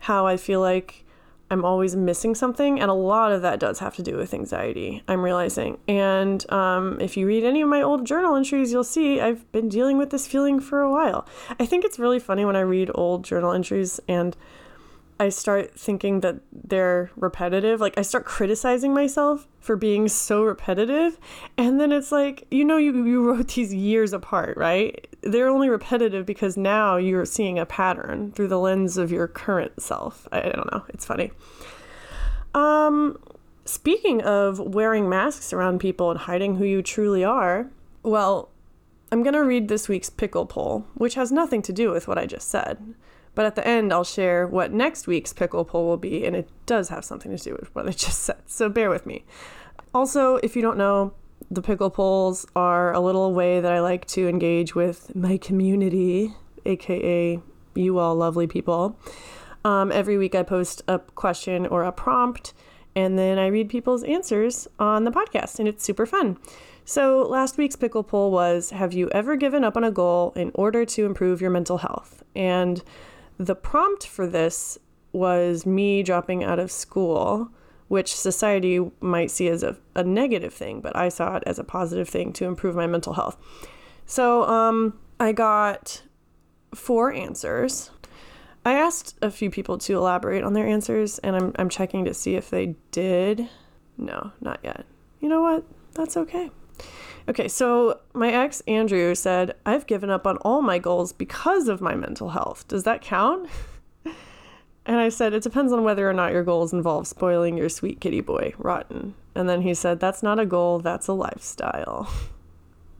how 0.00 0.26
I 0.26 0.36
feel 0.36 0.60
like 0.60 1.05
I'm 1.50 1.64
always 1.64 1.94
missing 1.94 2.34
something, 2.34 2.80
and 2.80 2.90
a 2.90 2.94
lot 2.94 3.30
of 3.32 3.42
that 3.42 3.60
does 3.60 3.78
have 3.78 3.94
to 3.96 4.02
do 4.02 4.16
with 4.16 4.34
anxiety. 4.34 5.02
I'm 5.06 5.22
realizing, 5.22 5.78
and 5.86 6.48
um, 6.50 7.00
if 7.00 7.16
you 7.16 7.26
read 7.26 7.44
any 7.44 7.62
of 7.62 7.68
my 7.68 7.82
old 7.82 8.04
journal 8.04 8.34
entries, 8.34 8.72
you'll 8.72 8.84
see 8.84 9.20
I've 9.20 9.50
been 9.52 9.68
dealing 9.68 9.96
with 9.96 10.10
this 10.10 10.26
feeling 10.26 10.58
for 10.58 10.80
a 10.80 10.90
while. 10.90 11.26
I 11.60 11.66
think 11.66 11.84
it's 11.84 11.98
really 11.98 12.18
funny 12.18 12.44
when 12.44 12.56
I 12.56 12.60
read 12.60 12.90
old 12.94 13.24
journal 13.24 13.52
entries 13.52 14.00
and 14.08 14.36
I 15.18 15.30
start 15.30 15.78
thinking 15.78 16.20
that 16.20 16.36
they're 16.52 17.10
repetitive. 17.16 17.80
Like 17.80 17.96
I 17.96 18.02
start 18.02 18.26
criticizing 18.26 18.92
myself 18.92 19.48
for 19.60 19.74
being 19.74 20.08
so 20.08 20.44
repetitive. 20.44 21.18
And 21.56 21.80
then 21.80 21.90
it's 21.90 22.12
like, 22.12 22.46
you 22.50 22.64
know, 22.64 22.76
you, 22.76 23.04
you 23.04 23.26
wrote 23.26 23.48
these 23.48 23.72
years 23.72 24.12
apart, 24.12 24.56
right? 24.56 25.06
They're 25.22 25.48
only 25.48 25.70
repetitive 25.70 26.26
because 26.26 26.56
now 26.56 26.96
you're 26.96 27.24
seeing 27.24 27.58
a 27.58 27.64
pattern 27.64 28.32
through 28.32 28.48
the 28.48 28.58
lens 28.58 28.98
of 28.98 29.10
your 29.10 29.26
current 29.26 29.80
self. 29.80 30.28
I, 30.32 30.40
I 30.40 30.50
don't 30.50 30.70
know. 30.70 30.84
It's 30.90 31.06
funny. 31.06 31.30
Um, 32.54 33.18
speaking 33.64 34.22
of 34.22 34.60
wearing 34.60 35.08
masks 35.08 35.52
around 35.52 35.80
people 35.80 36.10
and 36.10 36.20
hiding 36.20 36.56
who 36.56 36.64
you 36.64 36.82
truly 36.82 37.24
are, 37.24 37.70
well, 38.02 38.50
I'm 39.10 39.22
going 39.22 39.34
to 39.34 39.44
read 39.44 39.68
this 39.68 39.88
week's 39.88 40.10
pickle 40.10 40.46
poll, 40.46 40.86
which 40.94 41.14
has 41.14 41.32
nothing 41.32 41.62
to 41.62 41.72
do 41.72 41.90
with 41.90 42.06
what 42.06 42.18
I 42.18 42.26
just 42.26 42.48
said. 42.48 42.94
But 43.36 43.44
at 43.44 43.54
the 43.54 43.68
end, 43.68 43.92
I'll 43.92 44.02
share 44.02 44.46
what 44.46 44.72
next 44.72 45.06
week's 45.06 45.34
pickle 45.34 45.64
poll 45.64 45.86
will 45.86 45.98
be, 45.98 46.24
and 46.24 46.34
it 46.34 46.48
does 46.64 46.88
have 46.88 47.04
something 47.04 47.30
to 47.36 47.42
do 47.42 47.56
with 47.60 47.72
what 47.74 47.86
I 47.86 47.90
just 48.06 48.22
said. 48.22 48.42
So 48.46 48.68
bear 48.68 48.90
with 48.90 49.06
me. 49.06 49.24
Also, 49.94 50.36
if 50.36 50.56
you 50.56 50.62
don't 50.62 50.78
know, 50.78 51.12
the 51.50 51.60
pickle 51.60 51.90
polls 51.90 52.46
are 52.56 52.92
a 52.94 52.98
little 52.98 53.34
way 53.34 53.60
that 53.60 53.70
I 53.70 53.80
like 53.80 54.06
to 54.06 54.26
engage 54.26 54.74
with 54.74 55.14
my 55.14 55.36
community, 55.36 56.34
aka 56.64 57.38
you 57.74 57.98
all 57.98 58.14
lovely 58.14 58.46
people. 58.46 58.98
Um, 59.66 59.92
every 59.92 60.16
week, 60.16 60.34
I 60.34 60.42
post 60.42 60.80
a 60.88 60.98
question 60.98 61.66
or 61.66 61.84
a 61.84 61.92
prompt, 61.92 62.54
and 62.94 63.18
then 63.18 63.38
I 63.38 63.48
read 63.48 63.68
people's 63.68 64.02
answers 64.04 64.66
on 64.78 65.04
the 65.04 65.10
podcast, 65.10 65.58
and 65.58 65.68
it's 65.68 65.84
super 65.84 66.06
fun. 66.06 66.38
So, 66.86 67.22
last 67.28 67.58
week's 67.58 67.76
pickle 67.76 68.02
poll 68.02 68.30
was 68.30 68.70
Have 68.70 68.94
you 68.94 69.10
ever 69.10 69.36
given 69.36 69.62
up 69.62 69.76
on 69.76 69.84
a 69.84 69.90
goal 69.90 70.32
in 70.36 70.52
order 70.54 70.86
to 70.86 71.04
improve 71.04 71.42
your 71.42 71.50
mental 71.50 71.78
health? 71.78 72.22
And 72.34 72.82
the 73.38 73.54
prompt 73.54 74.06
for 74.06 74.26
this 74.26 74.78
was 75.12 75.66
me 75.66 76.02
dropping 76.02 76.44
out 76.44 76.58
of 76.58 76.70
school, 76.70 77.50
which 77.88 78.14
society 78.14 78.90
might 79.00 79.30
see 79.30 79.48
as 79.48 79.62
a, 79.62 79.76
a 79.94 80.04
negative 80.04 80.52
thing, 80.52 80.80
but 80.80 80.96
I 80.96 81.08
saw 81.08 81.36
it 81.36 81.42
as 81.46 81.58
a 81.58 81.64
positive 81.64 82.08
thing 82.08 82.32
to 82.34 82.44
improve 82.44 82.74
my 82.74 82.86
mental 82.86 83.14
health. 83.14 83.36
So 84.04 84.44
um, 84.44 84.98
I 85.18 85.32
got 85.32 86.02
four 86.74 87.12
answers. 87.12 87.90
I 88.64 88.74
asked 88.74 89.16
a 89.22 89.30
few 89.30 89.50
people 89.50 89.78
to 89.78 89.96
elaborate 89.96 90.42
on 90.42 90.52
their 90.52 90.66
answers, 90.66 91.18
and 91.20 91.36
I'm, 91.36 91.52
I'm 91.56 91.68
checking 91.68 92.04
to 92.04 92.14
see 92.14 92.34
if 92.34 92.50
they 92.50 92.74
did. 92.90 93.48
No, 93.96 94.32
not 94.40 94.60
yet. 94.62 94.84
You 95.20 95.28
know 95.28 95.40
what? 95.40 95.64
That's 95.94 96.16
okay. 96.16 96.50
Okay, 97.28 97.48
so 97.48 98.00
my 98.12 98.30
ex 98.30 98.60
Andrew 98.62 99.14
said, 99.14 99.54
I've 99.66 99.86
given 99.86 100.10
up 100.10 100.26
on 100.26 100.36
all 100.38 100.62
my 100.62 100.78
goals 100.78 101.12
because 101.12 101.68
of 101.68 101.80
my 101.80 101.94
mental 101.94 102.30
health. 102.30 102.68
Does 102.68 102.84
that 102.84 103.02
count? 103.02 103.48
and 104.86 104.96
I 104.96 105.08
said, 105.08 105.34
It 105.34 105.42
depends 105.42 105.72
on 105.72 105.82
whether 105.82 106.08
or 106.08 106.12
not 106.12 106.32
your 106.32 106.44
goals 106.44 106.72
involve 106.72 107.08
spoiling 107.08 107.56
your 107.56 107.68
sweet 107.68 108.00
kitty 108.00 108.20
boy, 108.20 108.54
Rotten. 108.58 109.14
And 109.34 109.48
then 109.48 109.62
he 109.62 109.74
said, 109.74 109.98
That's 109.98 110.22
not 110.22 110.38
a 110.38 110.46
goal, 110.46 110.78
that's 110.78 111.08
a 111.08 111.12
lifestyle. 111.12 112.08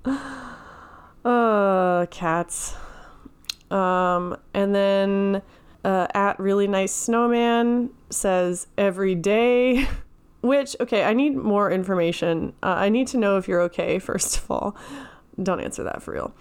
uh, 1.24 2.06
cats. 2.06 2.74
Um, 3.70 4.36
and 4.54 4.74
then 4.74 5.42
uh, 5.84 6.08
at 6.14 6.40
really 6.40 6.66
nice 6.66 6.92
snowman 6.92 7.90
says, 8.10 8.66
Every 8.76 9.14
day. 9.14 9.86
Which, 10.46 10.76
okay, 10.80 11.04
I 11.04 11.12
need 11.12 11.36
more 11.36 11.70
information. 11.70 12.52
Uh, 12.62 12.76
I 12.78 12.88
need 12.88 13.08
to 13.08 13.18
know 13.18 13.36
if 13.36 13.48
you're 13.48 13.62
okay, 13.62 13.98
first 14.10 14.38
of 14.38 14.50
all. 14.50 14.76
Don't 15.42 15.60
answer 15.60 15.82
that 15.84 16.02
for 16.02 16.12
real. 16.12 16.34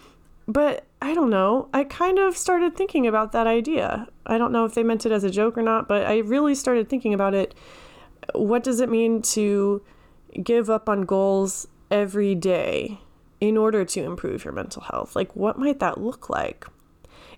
But 0.47 0.85
I 1.01 1.15
don't 1.15 1.29
know. 1.29 1.69
I 1.73 1.83
kind 1.83 2.19
of 2.19 2.37
started 2.37 2.75
thinking 2.75 3.07
about 3.07 3.31
that 3.31 3.47
idea. 3.47 4.07
I 4.25 4.37
don't 4.37 4.51
know 4.51 4.63
if 4.65 4.75
they 4.75 4.83
meant 4.83 5.05
it 5.05 5.11
as 5.11 5.23
a 5.23 5.29
joke 5.29 5.57
or 5.57 5.63
not, 5.63 5.87
but 5.87 6.05
I 6.05 6.19
really 6.19 6.55
started 6.55 6.87
thinking 6.87 7.13
about 7.13 7.33
it 7.33 7.55
what 8.33 8.63
does 8.63 8.79
it 8.79 8.89
mean 8.89 9.21
to 9.21 9.81
give 10.41 10.69
up 10.69 10.89
on 10.89 11.01
goals 11.01 11.67
every 11.91 12.35
day 12.35 12.99
in 13.39 13.57
order 13.57 13.85
to 13.85 14.03
improve 14.03 14.43
your 14.43 14.53
mental 14.53 14.81
health? 14.83 15.15
Like, 15.15 15.35
what 15.35 15.59
might 15.59 15.79
that 15.79 15.99
look 15.99 16.29
like? 16.29 16.65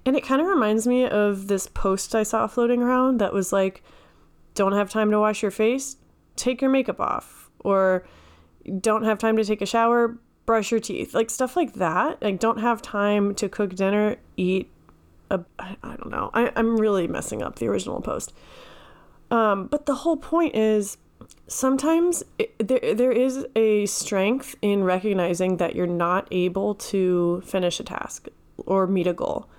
And 0.05 0.15
it 0.15 0.23
kind 0.23 0.39
of 0.39 0.47
reminds 0.47 0.87
me 0.87 1.05
of 1.05 1.47
this 1.47 1.67
post 1.67 2.15
I 2.15 2.23
saw 2.23 2.47
floating 2.47 2.81
around 2.81 3.19
that 3.19 3.33
was 3.33 3.51
like, 3.51 3.83
don't 4.53 4.73
have 4.73 4.89
time 4.89 5.11
to 5.11 5.19
wash 5.19 5.41
your 5.41 5.51
face? 5.51 5.97
Take 6.37 6.61
your 6.61 6.71
makeup 6.71 7.01
off. 7.01 7.49
Or 7.59 8.07
don't 8.79 9.03
have 9.03 9.17
time 9.17 9.35
to 9.37 9.43
take 9.43 9.61
a 9.61 9.65
shower? 9.65 10.17
Brush 10.45 10.71
your 10.71 10.79
teeth. 10.79 11.13
Like 11.13 11.29
stuff 11.29 11.57
like 11.57 11.73
that. 11.73 12.21
Like, 12.21 12.39
don't 12.39 12.59
have 12.59 12.81
time 12.81 13.35
to 13.35 13.49
cook 13.49 13.75
dinner, 13.75 14.15
eat. 14.37 14.69
I 15.29 15.39
don't 15.83 16.09
know. 16.09 16.31
I, 16.33 16.53
I'm 16.55 16.77
really 16.77 17.05
messing 17.07 17.41
up 17.41 17.59
the 17.59 17.67
original 17.67 17.99
post. 17.99 18.33
Um, 19.29 19.67
but 19.67 19.85
the 19.85 19.95
whole 19.95 20.15
point 20.15 20.55
is 20.55 20.97
sometimes 21.47 22.23
it, 22.39 22.55
there, 22.65 22.95
there 22.95 23.11
is 23.11 23.45
a 23.55 23.85
strength 23.87 24.55
in 24.61 24.83
recognizing 24.83 25.57
that 25.57 25.75
you're 25.75 25.85
not 25.85 26.27
able 26.31 26.75
to 26.75 27.41
finish 27.45 27.79
a 27.81 27.83
task 27.83 28.27
or 28.65 28.87
meet 28.87 29.07
a 29.07 29.13
goal. 29.13 29.49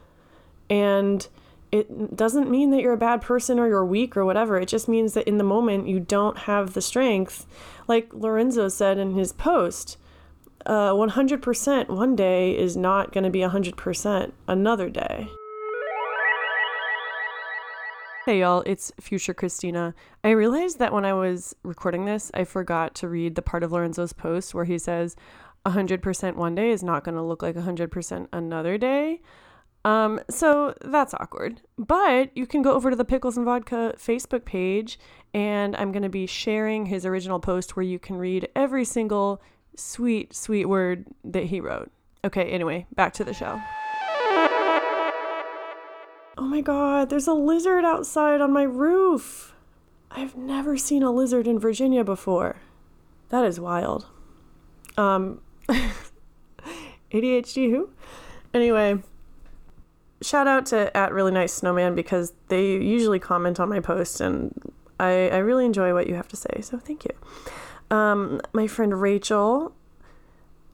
And 0.71 1.27
it 1.71 2.17
doesn't 2.17 2.51
mean 2.51 2.71
that 2.71 2.81
you're 2.81 2.95
a 2.95 2.99
bad 2.99 3.21
person 3.21 3.59
or 3.59 3.69
you're 3.69 3.85
weak 3.85 4.17
or 4.17 4.25
whatever. 4.25 4.59
It 4.59 4.69
just 4.69 4.89
means 4.89 5.15
that 5.15 5.29
in 5.29 5.39
the 5.39 5.45
moment 5.45 5.89
you 5.89 6.01
don't 6.01 6.39
have 6.39 6.75
the 6.75 6.83
strength. 6.83 7.47
Like 7.87 8.13
Lorenzo 8.13 8.69
said 8.69 8.99
in 8.99 9.15
his 9.15 9.33
post, 9.33 9.99
uh, 10.67 10.93
100% 10.93 11.89
one 11.89 12.17
day 12.17 12.57
is 12.57 12.77
not 12.77 13.13
going 13.13 13.25
to 13.25 13.31
be 13.31 13.41
100% 13.41 14.33
another 14.47 14.91
day. 14.91 15.29
Hey 18.25 18.41
y'all, 18.41 18.63
it's 18.67 18.93
future 19.01 19.33
Christina. 19.33 19.95
I 20.23 20.31
realized 20.31 20.79
that 20.81 20.93
when 20.93 21.07
I 21.07 21.15
was 21.15 21.57
recording 21.63 22.05
this, 22.05 22.31
I 22.35 22.45
forgot 22.45 22.95
to 22.97 23.09
read 23.09 23.35
the 23.35 23.43
part 23.43 23.63
of 23.63 23.73
Lorenzo's 23.73 24.13
post 24.13 24.55
where 24.55 24.67
he 24.67 24.77
says 24.77 25.17
100% 25.65 26.35
one 26.35 26.55
day 26.55 26.71
is 26.71 26.83
not 26.83 27.05
going 27.05 27.15
to 27.15 27.23
look 27.23 27.43
like 27.43 27.57
100% 27.57 28.29
another 28.33 28.77
day. 28.77 29.23
Um, 29.85 30.21
so 30.29 30.75
that's 30.83 31.15
awkward. 31.15 31.63
But 31.79 32.37
you 32.37 32.47
can 32.47 32.63
go 32.63 32.73
over 32.73 32.91
to 32.91 32.97
the 32.97 33.05
Pickles 33.05 33.37
and 33.37 33.47
Vodka 33.47 33.95
Facebook 33.97 34.45
page, 34.45 34.99
and 35.33 35.77
I'm 35.77 35.93
going 35.93 36.03
to 36.03 36.09
be 36.09 36.27
sharing 36.27 36.87
his 36.87 37.07
original 37.07 37.41
post 37.41 37.77
where 37.77 37.85
you 37.85 37.99
can 37.99 38.17
read 38.17 38.49
every 38.55 38.85
single 38.85 39.41
sweet, 39.77 40.35
sweet 40.35 40.67
word 40.67 41.07
that 41.25 41.45
he 41.45 41.61
wrote. 41.61 41.91
Okay, 42.25 42.51
anyway, 42.51 42.87
back 42.95 43.13
to 43.15 43.25
the 43.25 43.33
show. 43.33 43.61
Oh 46.37 46.45
my 46.45 46.61
god, 46.61 47.11
there's 47.11 47.27
a 47.27 47.33
lizard 47.33 47.85
outside 47.85 48.41
on 48.41 48.53
my 48.53 48.63
roof. 48.63 49.55
I've 50.11 50.37
never 50.37 50.77
seen 50.77 51.03
a 51.03 51.11
lizard 51.11 51.47
in 51.47 51.59
Virginia 51.59 52.05
before. 52.05 52.57
That 53.31 53.45
is 53.45 53.61
wild. 53.61 54.07
Um, 54.97 55.41
ADHD 57.13 57.71
who? 57.71 57.91
Anyway, 58.55 58.99
shout 60.23 60.47
out 60.47 60.67
to 60.67 60.97
at 60.97 61.13
really 61.13 61.31
nice 61.31 61.53
snowman 61.53 61.95
because 61.95 62.33
they 62.49 62.73
usually 62.73 63.19
comment 63.19 63.61
on 63.61 63.69
my 63.69 63.81
posts 63.81 64.21
and 64.21 64.53
I, 65.01 65.29
I 65.29 65.39
really 65.39 65.65
enjoy 65.65 65.95
what 65.95 66.07
you 66.09 66.15
have 66.15 66.29
to 66.29 66.37
say. 66.37 66.61
So 66.61 66.79
thank 66.79 67.05
you. 67.05 67.97
Um, 67.97 68.41
my 68.53 68.67
friend 68.67 69.01
Rachel 69.01 69.73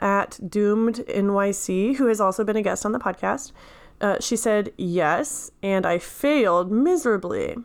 at 0.00 0.38
doomed 0.48 0.96
NYC, 1.09 1.96
who 1.96 2.07
has 2.07 2.20
also 2.20 2.44
been 2.44 2.57
a 2.57 2.62
guest 2.62 2.85
on 2.85 2.92
the 2.92 2.98
podcast, 2.98 3.52
uh, 4.00 4.16
she 4.20 4.37
said 4.37 4.72
yes, 4.76 5.50
and 5.62 5.87
I 5.87 5.98
failed 5.98 6.70
miserably. 6.70 7.57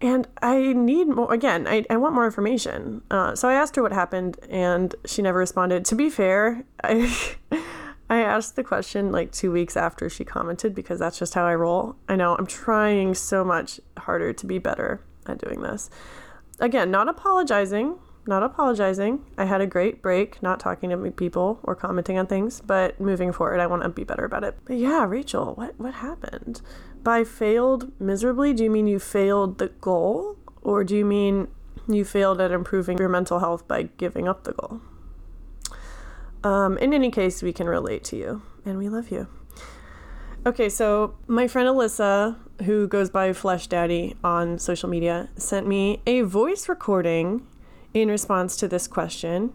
And 0.00 0.28
I 0.42 0.72
need 0.74 1.08
more, 1.08 1.32
again, 1.32 1.66
I, 1.66 1.84
I 1.88 1.96
want 1.96 2.14
more 2.14 2.26
information. 2.26 3.02
Uh, 3.10 3.34
so 3.34 3.48
I 3.48 3.54
asked 3.54 3.74
her 3.76 3.82
what 3.82 3.92
happened, 3.92 4.38
and 4.50 4.94
she 5.06 5.22
never 5.22 5.38
responded. 5.38 5.84
To 5.86 5.94
be 5.94 6.10
fair, 6.10 6.64
I, 6.84 7.12
I 8.08 8.20
asked 8.20 8.56
the 8.56 8.64
question 8.64 9.10
like 9.10 9.32
two 9.32 9.50
weeks 9.50 9.76
after 9.76 10.08
she 10.10 10.24
commented 10.24 10.74
because 10.74 10.98
that's 10.98 11.18
just 11.18 11.34
how 11.34 11.44
I 11.46 11.54
roll. 11.54 11.96
I 12.08 12.16
know 12.16 12.36
I'm 12.36 12.46
trying 12.46 13.14
so 13.14 13.44
much 13.44 13.80
harder 13.96 14.32
to 14.32 14.46
be 14.46 14.58
better 14.58 15.00
at 15.26 15.38
doing 15.38 15.62
this. 15.62 15.90
Again, 16.60 16.90
not 16.90 17.08
apologizing 17.08 17.98
not 18.26 18.42
apologizing. 18.42 19.24
I 19.36 19.44
had 19.44 19.60
a 19.60 19.66
great 19.66 20.00
break, 20.00 20.42
not 20.42 20.60
talking 20.60 20.90
to 20.90 21.10
people 21.10 21.60
or 21.62 21.74
commenting 21.74 22.18
on 22.18 22.26
things, 22.26 22.60
but 22.60 22.98
moving 23.00 23.32
forward, 23.32 23.60
I 23.60 23.66
want 23.66 23.82
to 23.82 23.88
be 23.88 24.04
better 24.04 24.24
about 24.24 24.44
it. 24.44 24.56
But 24.64 24.76
yeah, 24.76 25.04
Rachel, 25.04 25.54
what 25.54 25.78
what 25.78 25.94
happened? 25.94 26.62
By 27.02 27.24
failed 27.24 27.92
miserably, 28.00 28.52
do 28.54 28.64
you 28.64 28.70
mean 28.70 28.86
you 28.86 28.98
failed 28.98 29.58
the 29.58 29.68
goal, 29.68 30.38
or 30.62 30.84
do 30.84 30.96
you 30.96 31.04
mean 31.04 31.48
you 31.86 32.04
failed 32.04 32.40
at 32.40 32.50
improving 32.50 32.98
your 32.98 33.10
mental 33.10 33.40
health 33.40 33.68
by 33.68 33.90
giving 33.98 34.26
up 34.26 34.44
the 34.44 34.52
goal? 34.52 34.80
Um, 36.44 36.76
in 36.78 36.92
any 36.92 37.10
case, 37.10 37.42
we 37.42 37.52
can 37.52 37.66
relate 37.66 38.04
to 38.04 38.16
you, 38.16 38.42
and 38.64 38.78
we 38.78 38.88
love 38.88 39.10
you. 39.10 39.26
Okay, 40.46 40.68
so 40.68 41.16
my 41.26 41.48
friend 41.48 41.66
Alyssa, 41.66 42.36
who 42.64 42.86
goes 42.86 43.08
by 43.08 43.32
Flesh 43.32 43.66
Daddy 43.66 44.14
on 44.22 44.58
social 44.58 44.90
media, 44.90 45.30
sent 45.36 45.66
me 45.66 46.02
a 46.06 46.20
voice 46.20 46.68
recording 46.68 47.46
in 47.94 48.10
response 48.10 48.56
to 48.56 48.68
this 48.68 48.86
question, 48.86 49.54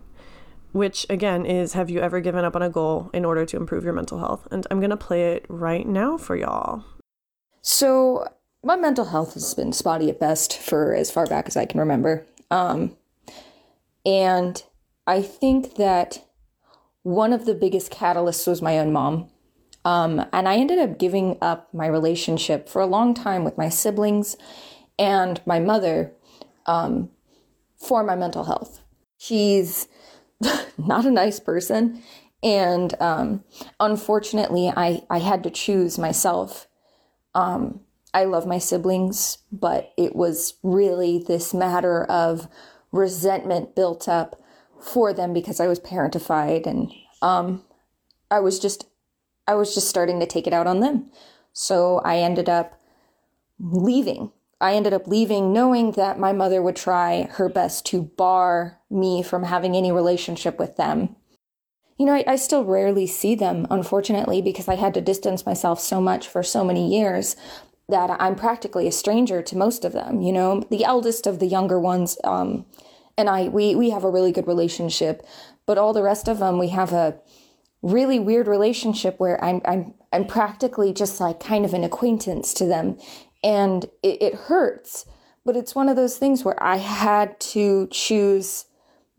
which 0.72 1.06
again 1.08 1.46
is 1.46 1.74
Have 1.74 1.92
you 1.92 2.00
ever 2.00 2.20
given 2.20 2.44
up 2.44 2.56
on 2.56 2.64
a 2.64 2.72
goal 2.72 3.12
in 3.14 3.24
order 3.24 3.46
to 3.46 3.56
improve 3.56 3.84
your 3.84 3.94
mental 3.94 4.18
health? 4.18 4.48
And 4.50 4.66
I'm 4.72 4.80
going 4.80 4.90
to 4.90 4.98
play 4.98 5.34
it 5.34 5.46
right 5.48 5.88
now 5.88 6.18
for 6.18 6.36
y'all. 6.36 6.84
So, 7.62 8.28
my 8.64 8.76
mental 8.76 9.06
health 9.06 9.36
has 9.36 9.54
been 9.54 9.74
spotty 9.74 10.10
at 10.10 10.20
best 10.20 10.58
for 10.58 10.96
as 10.96 11.12
far 11.12 11.28
back 11.28 11.48
as 11.48 11.56
I 11.56 11.66
can 11.66 11.80
remember. 11.80 12.26
Um, 12.50 12.98
and 14.04 14.64
I 15.06 15.22
think 15.22 15.76
that 15.76 16.26
one 17.04 17.34
of 17.34 17.46
the 17.46 17.56
biggest 17.56 17.92
catalysts 17.92 18.48
was 18.48 18.62
my 18.62 18.78
own 18.78 18.92
mom. 18.92 19.30
Um, 19.86 20.26
and 20.34 20.48
I 20.48 20.58
ended 20.58 20.80
up 20.80 21.00
giving 21.00 21.38
up 21.42 21.74
my 21.74 21.88
relationship 21.88 22.68
for 22.68 22.82
a 22.82 22.86
long 22.86 23.14
time 23.14 23.44
with 23.44 23.58
my 23.58 23.70
siblings 23.70 24.36
and 24.98 25.42
my 25.46 25.60
mother 25.60 26.14
um, 26.66 27.10
for 27.78 28.04
my 28.04 28.16
mental 28.16 28.44
health. 28.44 28.82
She's 29.18 29.88
not 30.78 31.06
a 31.06 31.12
nice 31.12 31.40
person. 31.40 32.02
And 32.44 32.94
um, 33.02 33.44
unfortunately, 33.80 34.72
I, 34.76 35.02
I 35.10 35.20
had 35.20 35.44
to 35.44 35.50
choose 35.50 35.98
myself. 35.98 36.68
Um, 37.36 37.82
I 38.14 38.26
love 38.26 38.46
my 38.46 38.58
siblings, 38.58 39.40
but 39.52 39.94
it 39.98 40.16
was 40.16 40.56
really 40.64 41.24
this 41.26 41.54
matter 41.54 42.04
of 42.06 42.48
resentment 42.92 43.76
built 43.76 44.08
up 44.08 44.42
for 44.82 45.14
them 45.14 45.34
because 45.34 45.60
I 45.60 45.68
was 45.68 45.80
parentified 45.80 46.66
and 46.66 46.92
um, 47.22 47.64
I 48.32 48.40
was 48.40 48.60
just 48.60 48.86
I 49.48 49.56
was 49.56 49.74
just 49.74 49.90
starting 49.90 50.20
to 50.20 50.28
take 50.28 50.46
it 50.46 50.54
out 50.54 50.68
on 50.68 50.80
them. 50.80 51.12
So 51.54 52.00
I 52.06 52.18
ended 52.18 52.48
up 52.48 52.80
leaving 53.60 54.32
I 54.62 54.74
ended 54.74 54.94
up 54.94 55.08
leaving 55.08 55.54
knowing 55.54 55.92
that 55.92 56.20
my 56.20 56.34
mother 56.34 56.62
would 56.62 56.76
try 56.76 57.28
her 57.32 57.48
best 57.48 57.86
to 57.88 58.02
bar 58.02 58.80
me 58.90 59.24
from 59.24 59.44
having 59.44 59.76
any 59.76 59.92
relationship 59.92 60.60
with 60.60 60.76
them. 60.76 61.16
You 61.98 62.06
know, 62.06 62.14
I, 62.14 62.24
I, 62.28 62.36
still 62.38 62.64
rarely 62.64 63.08
see 63.08 63.36
them, 63.36 63.68
unfortunately, 63.70 64.42
because 64.42 64.68
I 64.70 64.76
had 64.76 64.94
to 64.94 65.02
distance 65.02 65.46
myself 65.46 65.82
so 65.82 66.00
much 66.00 66.28
for 66.28 66.44
so 66.44 66.64
many 66.64 66.94
years 66.94 67.36
that 67.90 68.10
I'm 68.22 68.36
practically 68.36 68.88
a 68.88 68.92
stranger 68.92 69.42
to 69.42 69.58
most 69.58 69.84
of 69.84 69.92
them. 69.92 70.22
You 70.22 70.32
know, 70.32 70.64
the 70.70 70.86
eldest 70.86 71.28
of 71.28 71.40
the 71.40 71.48
younger 71.48 71.80
ones, 71.80 72.18
um, 72.24 72.66
and 73.20 73.30
I, 73.30 73.50
we, 73.50 73.76
we 73.76 73.92
have 73.92 74.04
a 74.04 74.10
really 74.10 74.32
good 74.32 74.48
relationship, 74.48 75.24
but 75.68 75.78
all 75.78 75.94
the 75.94 76.02
rest 76.02 76.28
of 76.28 76.40
them, 76.40 76.58
we 76.58 76.70
have 76.70 76.94
a 76.94 77.20
really 77.84 78.20
weird 78.20 78.48
relationship 78.48 79.20
where 79.20 79.44
I'm, 79.44 79.62
I'm, 79.66 79.94
I'm 80.12 80.26
practically 80.26 80.94
just 80.94 81.20
like 81.20 81.40
kind 81.40 81.66
of 81.66 81.76
an 81.76 81.84
acquaintance 81.84 82.54
to 82.56 82.66
them. 82.66 82.98
And 83.44 83.86
it, 84.02 84.22
it 84.22 84.36
hurts 84.36 85.06
but 85.46 85.56
it's 85.56 85.74
one 85.74 85.90
of 85.90 85.96
those 85.96 86.18
things 86.18 86.46
where 86.46 86.62
i 86.62 86.78
had 86.78 87.40
to 87.40 87.88
choose 87.88 88.66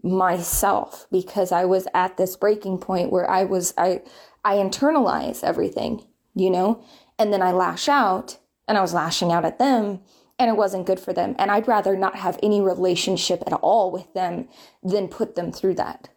myself 0.03 1.07
because 1.11 1.51
i 1.51 1.65
was 1.65 1.89
at 1.93 2.17
this 2.17 2.37
breaking 2.37 2.79
point 2.79 3.11
where 3.11 3.29
i 3.29 3.43
was 3.43 3.75
i 3.77 4.01
i 4.45 4.55
internalize 4.55 5.43
everything 5.43 6.05
you 6.33 6.49
know? 6.49 6.85
And 7.19 7.33
then 7.33 7.43
i 7.43 7.51
lash 7.51 7.89
out 7.89 8.39
and 8.69 8.79
i 8.79 8.81
was 8.81 8.95
lashing 8.95 9.33
out 9.33 9.45
at 9.45 9.59
them 9.59 10.01
and 10.40 10.48
it 10.48 10.57
wasn't 10.57 10.87
good 10.87 10.98
for 10.98 11.12
them. 11.12 11.37
And 11.38 11.50
i'd 11.50 11.68
rather 11.68 11.96
not 11.96 12.16
have 12.16 12.38
any 12.42 12.61
relationship 12.61 13.42
at 13.46 13.53
all 13.53 13.92
with 13.92 14.12
them 14.14 14.48
than 14.83 15.07
put 15.07 15.37
them 15.37 15.53
through 15.53 15.74
that. 15.74 16.09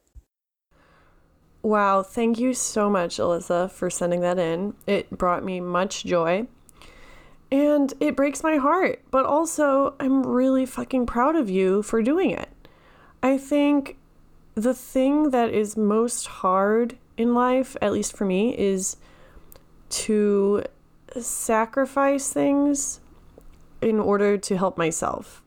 Wow 1.61 2.01
thank 2.01 2.39
you 2.39 2.53
so 2.53 2.89
much 2.89 3.17
alyssa 3.17 3.69
for 3.69 3.89
sending 3.89 4.21
that 4.21 4.39
in. 4.39 4.73
It 4.87 5.11
brought 5.11 5.43
me 5.43 5.59
much 5.59 6.05
joy. 6.05 6.47
And 7.51 7.93
it 7.99 8.15
breaks 8.15 8.41
my 8.41 8.55
heart, 8.55 9.03
but 9.11 9.27
also 9.27 9.93
I'm 9.99 10.25
really 10.25 10.65
fucking 10.65 11.05
proud 11.05 11.35
of 11.35 11.51
you 11.51 11.83
for 11.83 12.01
doing 12.01 12.31
it. 12.31 12.49
I 13.21 13.37
think 13.37 13.97
the 14.55 14.73
thing 14.73 15.29
that 15.29 15.51
is 15.51 15.77
most 15.77 16.25
hard 16.25 16.97
in 17.15 17.35
life, 17.35 17.77
at 17.79 17.91
least 17.91 18.17
for 18.17 18.25
me, 18.25 18.57
is 18.57 18.97
to 19.89 20.63
sacrifice 21.15 22.33
things 22.33 22.99
in 23.83 23.99
order 23.99 24.37
to 24.37 24.57
help 24.57 24.77
myself. 24.77 25.43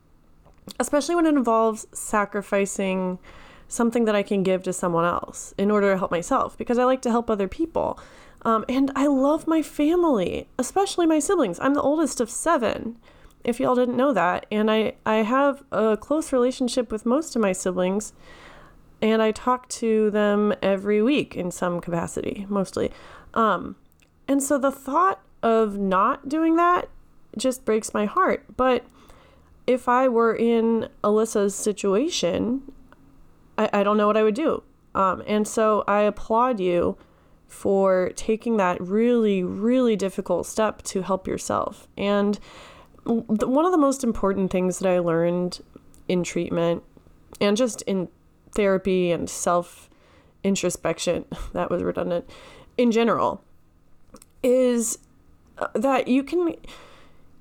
especially 0.79 1.15
when 1.15 1.25
it 1.25 1.35
involves 1.35 1.87
sacrificing 1.93 3.19
something 3.67 4.05
that 4.05 4.15
I 4.15 4.23
can 4.23 4.43
give 4.43 4.63
to 4.63 4.73
someone 4.73 5.05
else 5.05 5.53
in 5.57 5.71
order 5.71 5.91
to 5.91 5.97
help 5.97 6.11
myself 6.11 6.57
because 6.57 6.77
I 6.77 6.85
like 6.85 7.01
to 7.03 7.11
help 7.11 7.29
other 7.29 7.47
people. 7.47 7.99
Um, 8.43 8.63
and 8.69 8.91
I 8.95 9.07
love 9.07 9.47
my 9.47 9.61
family, 9.61 10.47
especially 10.57 11.05
my 11.05 11.19
siblings. 11.19 11.59
I'm 11.59 11.73
the 11.73 11.81
oldest 11.81 12.21
of 12.21 12.29
seven, 12.29 12.97
if 13.43 13.59
y'all 13.59 13.75
didn't 13.75 13.97
know 13.97 14.13
that. 14.13 14.45
And 14.51 14.69
I, 14.71 14.93
I 15.05 15.17
have 15.17 15.63
a 15.71 15.97
close 15.97 16.31
relationship 16.31 16.91
with 16.91 17.05
most 17.05 17.35
of 17.35 17.41
my 17.41 17.51
siblings, 17.51 18.13
and 19.01 19.21
I 19.21 19.31
talk 19.31 19.67
to 19.69 20.09
them 20.11 20.53
every 20.61 21.01
week 21.01 21.35
in 21.35 21.51
some 21.51 21.81
capacity, 21.81 22.45
mostly. 22.47 22.91
Um, 23.33 23.75
and 24.27 24.41
so 24.41 24.57
the 24.57 24.71
thought 24.71 25.21
of 25.43 25.77
not 25.77 26.29
doing 26.29 26.55
that 26.55 26.89
just 27.37 27.65
breaks 27.65 27.93
my 27.93 28.05
heart. 28.05 28.45
But 28.55 28.85
if 29.65 29.89
I 29.89 30.07
were 30.07 30.35
in 30.35 30.89
Alyssa's 31.03 31.55
situation, 31.55 32.71
I, 33.57 33.69
I 33.73 33.83
don't 33.83 33.97
know 33.97 34.07
what 34.07 34.17
I 34.17 34.23
would 34.23 34.35
do. 34.35 34.63
Um, 34.95 35.21
and 35.27 35.47
so 35.47 35.83
I 35.87 36.01
applaud 36.01 36.59
you 36.59 36.97
for 37.47 38.11
taking 38.15 38.57
that 38.57 38.79
really, 38.81 39.43
really 39.43 39.95
difficult 39.95 40.45
step 40.45 40.81
to 40.83 41.01
help 41.01 41.27
yourself. 41.27 41.87
And 41.97 42.39
one 43.05 43.65
of 43.65 43.71
the 43.71 43.77
most 43.77 44.03
important 44.03 44.51
things 44.51 44.79
that 44.79 44.89
I 44.89 44.99
learned 44.99 45.61
in 46.07 46.23
treatment 46.23 46.83
and 47.39 47.55
just 47.55 47.81
in 47.83 48.09
therapy 48.53 49.11
and 49.11 49.29
self 49.29 49.89
introspection, 50.43 51.25
that 51.53 51.69
was 51.69 51.83
redundant, 51.83 52.29
in 52.77 52.91
general, 52.91 53.43
is 54.43 54.99
uh, 55.57 55.67
that 55.73 56.07
you 56.07 56.23
can 56.23 56.55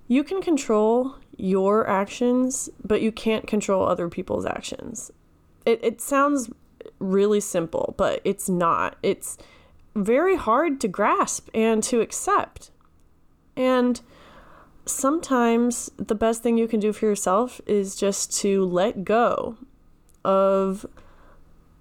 you 0.08 0.22
can 0.24 0.40
control 0.40 1.16
your 1.36 1.88
actions, 1.88 2.68
but 2.84 3.00
you 3.00 3.12
can't 3.12 3.46
control 3.46 3.86
other 3.86 4.08
people's 4.08 4.46
actions. 4.46 5.10
It 5.64 5.80
it 5.82 6.00
sounds 6.00 6.50
really 6.98 7.40
simple, 7.40 7.94
but 7.96 8.20
it's 8.24 8.48
not. 8.48 8.96
It's 9.02 9.36
very 9.94 10.36
hard 10.36 10.80
to 10.80 10.88
grasp 10.88 11.48
and 11.54 11.82
to 11.84 12.00
accept. 12.00 12.70
And 13.56 14.00
sometimes 14.84 15.90
the 15.96 16.14
best 16.14 16.42
thing 16.42 16.56
you 16.58 16.68
can 16.68 16.80
do 16.80 16.92
for 16.92 17.06
yourself 17.06 17.60
is 17.66 17.96
just 17.96 18.36
to 18.38 18.64
let 18.64 19.04
go 19.04 19.56
of 20.24 20.86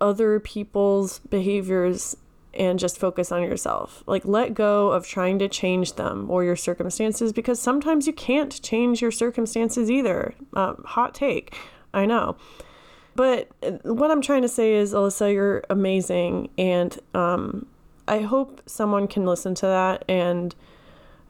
other 0.02 0.40
people's 0.40 1.20
behaviors 1.20 2.16
and 2.56 2.80
just 2.80 2.98
focus 2.98 3.32
on 3.32 3.44
yourself. 3.44 4.04
Like, 4.06 4.26
let 4.26 4.54
go 4.54 4.92
of 4.92 5.08
trying 5.08 5.40
to 5.40 5.48
change 5.48 5.94
them 5.94 6.30
or 6.30 6.44
your 6.44 6.56
circumstances 6.56 7.34
because 7.34 7.60
sometimes 7.60 8.08
you 8.08 8.14
can't 8.14 8.62
change 8.62 9.02
your 9.02 9.12
circumstances 9.12 9.90
either. 9.90 10.34
Um, 10.54 10.84
hot 10.86 11.14
take, 11.14 11.56
I 11.94 12.06
know. 12.06 12.38
But 13.16 13.50
uh, 13.64 13.72
what 13.84 14.12
I'm 14.12 14.22
trying 14.22 14.42
to 14.42 14.50
say 14.50 14.76
is, 14.76 14.94
Alyssa, 14.94 15.34
you're 15.34 15.64
amazing. 15.70 16.50
And 16.58 16.98
um, 17.14 17.66
I 18.08 18.20
hope 18.20 18.62
someone 18.66 19.08
can 19.08 19.26
listen 19.26 19.56
to 19.56 19.66
that 19.66 20.04
and 20.10 20.54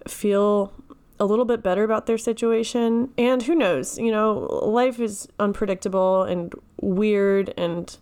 feel 0.07 0.73
a 1.19 1.25
little 1.25 1.45
bit 1.45 1.63
better 1.63 1.83
about 1.83 2.07
their 2.07 2.17
situation. 2.17 3.11
And 3.17 3.43
who 3.43 3.55
knows, 3.55 3.97
you 3.97 4.11
know, 4.11 4.39
life 4.63 4.99
is 4.99 5.27
unpredictable 5.39 6.23
and 6.23 6.53
weird 6.81 7.53
and 7.55 7.95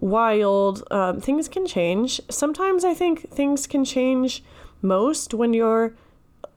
wild. 0.00 0.82
Um, 0.90 1.20
things 1.20 1.48
can 1.48 1.66
change. 1.66 2.20
Sometimes 2.30 2.84
I 2.84 2.94
think 2.94 3.30
things 3.30 3.66
can 3.66 3.84
change 3.84 4.42
most 4.80 5.34
when 5.34 5.52
you're 5.52 5.94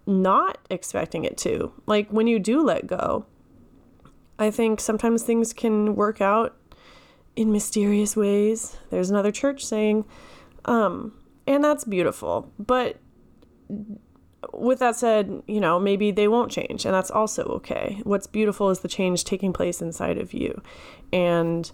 not 0.06 0.58
expecting 0.70 1.26
it 1.26 1.38
to. 1.40 1.72
Like 1.86 2.10
when 2.10 2.28
you 2.28 2.40
do 2.40 2.64
let 2.64 2.88
go. 2.88 3.26
I 4.40 4.50
think 4.50 4.80
sometimes 4.80 5.24
things 5.24 5.54
can 5.54 5.96
work 5.96 6.20
out 6.20 6.56
in 7.36 7.52
mysterious 7.52 8.16
ways. 8.16 8.78
There's 8.90 9.10
another 9.10 9.32
church 9.32 9.64
saying, 9.64 10.06
um, 10.66 11.14
and 11.46 11.64
that's 11.64 11.84
beautiful. 11.84 12.52
But 12.58 12.98
with 14.52 14.80
that 14.80 14.96
said, 14.96 15.44
you 15.48 15.60
know, 15.60 15.80
maybe 15.80 16.12
they 16.12 16.28
won't 16.28 16.52
change, 16.52 16.86
and 16.86 16.94
that's 16.94 17.12
also 17.12 17.44
okay. 17.44 18.02
What's 18.04 18.26
beautiful 18.26 18.70
is 18.72 18.80
the 18.80 18.88
change 18.88 19.24
taking 19.24 19.54
place 19.54 19.82
inside 19.82 20.18
of 20.18 20.34
you. 20.34 20.62
And 21.14 21.72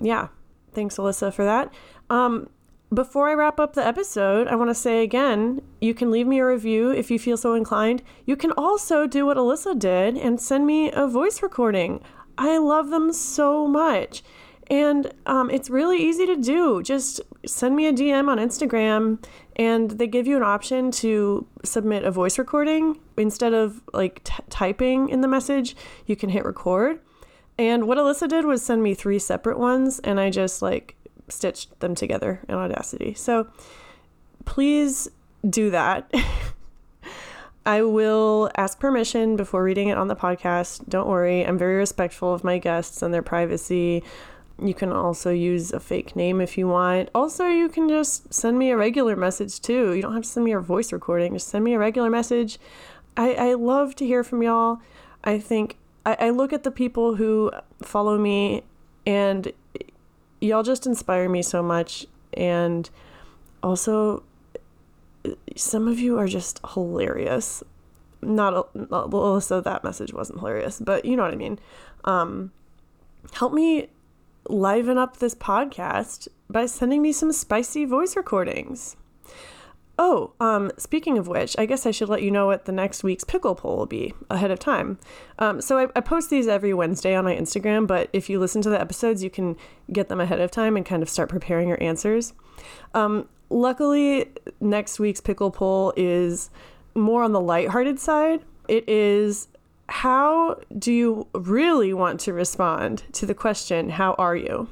yeah, 0.00 0.28
thanks, 0.72 0.96
Alyssa, 0.96 1.32
for 1.32 1.44
that. 1.44 1.72
Um, 2.08 2.48
before 2.92 3.28
I 3.28 3.34
wrap 3.34 3.60
up 3.60 3.74
the 3.74 3.86
episode, 3.86 4.48
I 4.48 4.56
want 4.56 4.70
to 4.70 4.74
say 4.74 5.04
again 5.04 5.62
you 5.80 5.94
can 5.94 6.10
leave 6.10 6.26
me 6.26 6.40
a 6.40 6.46
review 6.46 6.90
if 6.90 7.10
you 7.10 7.18
feel 7.20 7.36
so 7.36 7.54
inclined. 7.54 8.02
You 8.26 8.36
can 8.36 8.50
also 8.52 9.06
do 9.06 9.26
what 9.26 9.36
Alyssa 9.36 9.78
did 9.78 10.16
and 10.16 10.40
send 10.40 10.66
me 10.66 10.90
a 10.92 11.06
voice 11.06 11.40
recording. 11.40 12.02
I 12.36 12.58
love 12.58 12.90
them 12.90 13.12
so 13.12 13.68
much. 13.68 14.24
And 14.70 15.12
um, 15.26 15.50
it's 15.50 15.68
really 15.68 16.02
easy 16.02 16.26
to 16.26 16.36
do. 16.36 16.82
Just 16.82 17.20
send 17.44 17.74
me 17.74 17.86
a 17.86 17.92
DM 17.92 18.28
on 18.28 18.38
Instagram, 18.38 19.22
and 19.56 19.90
they 19.90 20.06
give 20.06 20.28
you 20.28 20.36
an 20.36 20.44
option 20.44 20.92
to 20.92 21.46
submit 21.64 22.04
a 22.04 22.10
voice 22.12 22.38
recording. 22.38 22.98
Instead 23.16 23.52
of 23.52 23.82
like 23.92 24.22
t- 24.22 24.34
typing 24.48 25.08
in 25.08 25.22
the 25.22 25.28
message, 25.28 25.74
you 26.06 26.14
can 26.14 26.30
hit 26.30 26.44
record. 26.44 27.00
And 27.60 27.86
what 27.86 27.98
Alyssa 27.98 28.26
did 28.26 28.46
was 28.46 28.62
send 28.62 28.82
me 28.82 28.94
three 28.94 29.18
separate 29.18 29.58
ones, 29.58 29.98
and 29.98 30.18
I 30.18 30.30
just 30.30 30.62
like 30.62 30.96
stitched 31.28 31.78
them 31.80 31.94
together 31.94 32.40
in 32.48 32.54
Audacity. 32.54 33.12
So 33.12 33.48
please 34.46 35.08
do 35.46 35.68
that. 35.68 36.10
I 37.66 37.82
will 37.82 38.50
ask 38.56 38.80
permission 38.80 39.36
before 39.36 39.62
reading 39.62 39.88
it 39.88 39.98
on 39.98 40.08
the 40.08 40.16
podcast. 40.16 40.88
Don't 40.88 41.06
worry, 41.06 41.44
I'm 41.44 41.58
very 41.58 41.76
respectful 41.76 42.32
of 42.32 42.44
my 42.44 42.56
guests 42.56 43.02
and 43.02 43.12
their 43.12 43.20
privacy. 43.20 44.02
You 44.58 44.72
can 44.72 44.90
also 44.90 45.30
use 45.30 45.70
a 45.70 45.80
fake 45.80 46.16
name 46.16 46.40
if 46.40 46.56
you 46.56 46.66
want. 46.66 47.10
Also, 47.14 47.46
you 47.46 47.68
can 47.68 47.90
just 47.90 48.32
send 48.32 48.58
me 48.58 48.70
a 48.70 48.76
regular 48.78 49.16
message 49.16 49.60
too. 49.60 49.92
You 49.92 50.00
don't 50.00 50.14
have 50.14 50.22
to 50.22 50.28
send 50.30 50.46
me 50.46 50.52
a 50.52 50.60
voice 50.60 50.94
recording, 50.94 51.34
just 51.34 51.48
send 51.48 51.62
me 51.62 51.74
a 51.74 51.78
regular 51.78 52.08
message. 52.08 52.58
I, 53.18 53.34
I 53.34 53.52
love 53.52 53.94
to 53.96 54.06
hear 54.06 54.24
from 54.24 54.42
y'all. 54.42 54.78
I 55.22 55.38
think 55.38 55.76
I, 56.06 56.16
I 56.20 56.30
look 56.30 56.52
at 56.52 56.62
the 56.62 56.70
people 56.70 57.16
who 57.16 57.50
follow 57.82 58.18
me 58.18 58.62
and 59.06 59.52
y'all 60.40 60.62
just 60.62 60.86
inspire 60.86 61.28
me 61.28 61.42
so 61.42 61.62
much. 61.62 62.06
And 62.34 62.88
also, 63.62 64.22
some 65.56 65.88
of 65.88 65.98
you 65.98 66.18
are 66.18 66.26
just 66.26 66.60
hilarious. 66.74 67.62
Not, 68.22 68.74
not 68.90 69.10
well, 69.10 69.40
so 69.40 69.60
that 69.60 69.82
message 69.82 70.12
wasn't 70.12 70.40
hilarious, 70.40 70.80
but 70.80 71.04
you 71.04 71.16
know 71.16 71.22
what 71.22 71.32
I 71.32 71.36
mean. 71.36 71.58
Um, 72.04 72.52
help 73.32 73.52
me 73.52 73.88
liven 74.48 74.98
up 74.98 75.18
this 75.18 75.34
podcast 75.34 76.28
by 76.48 76.66
sending 76.66 77.02
me 77.02 77.12
some 77.12 77.32
spicy 77.32 77.84
voice 77.84 78.16
recordings. 78.16 78.96
Oh, 80.02 80.32
um, 80.40 80.72
speaking 80.78 81.18
of 81.18 81.28
which, 81.28 81.54
I 81.58 81.66
guess 81.66 81.84
I 81.84 81.90
should 81.90 82.08
let 82.08 82.22
you 82.22 82.30
know 82.30 82.46
what 82.46 82.64
the 82.64 82.72
next 82.72 83.04
week's 83.04 83.22
pickle 83.22 83.54
poll 83.54 83.76
will 83.76 83.84
be 83.84 84.14
ahead 84.30 84.50
of 84.50 84.58
time. 84.58 84.98
Um, 85.38 85.60
so 85.60 85.76
I, 85.76 85.88
I, 85.94 86.00
post 86.00 86.30
these 86.30 86.48
every 86.48 86.72
Wednesday 86.72 87.14
on 87.14 87.26
my 87.26 87.36
Instagram, 87.36 87.86
but 87.86 88.08
if 88.14 88.30
you 88.30 88.40
listen 88.40 88.62
to 88.62 88.70
the 88.70 88.80
episodes, 88.80 89.22
you 89.22 89.28
can 89.28 89.58
get 89.92 90.08
them 90.08 90.18
ahead 90.18 90.40
of 90.40 90.50
time 90.50 90.78
and 90.78 90.86
kind 90.86 91.02
of 91.02 91.10
start 91.10 91.28
preparing 91.28 91.68
your 91.68 91.80
answers. 91.82 92.32
Um, 92.94 93.28
luckily, 93.50 94.30
next 94.58 94.98
week's 94.98 95.20
pickle 95.20 95.50
poll 95.50 95.92
is 95.98 96.48
more 96.94 97.22
on 97.22 97.32
the 97.32 97.40
lighthearted 97.40 98.00
side. 98.00 98.40
It 98.68 98.88
is 98.88 99.48
how 99.90 100.60
do 100.78 100.94
you 100.94 101.26
really 101.34 101.92
want 101.92 102.20
to 102.20 102.32
respond 102.32 103.02
to 103.12 103.26
the 103.26 103.34
question, 103.34 103.90
How 103.90 104.14
are 104.14 104.34
you? 104.34 104.70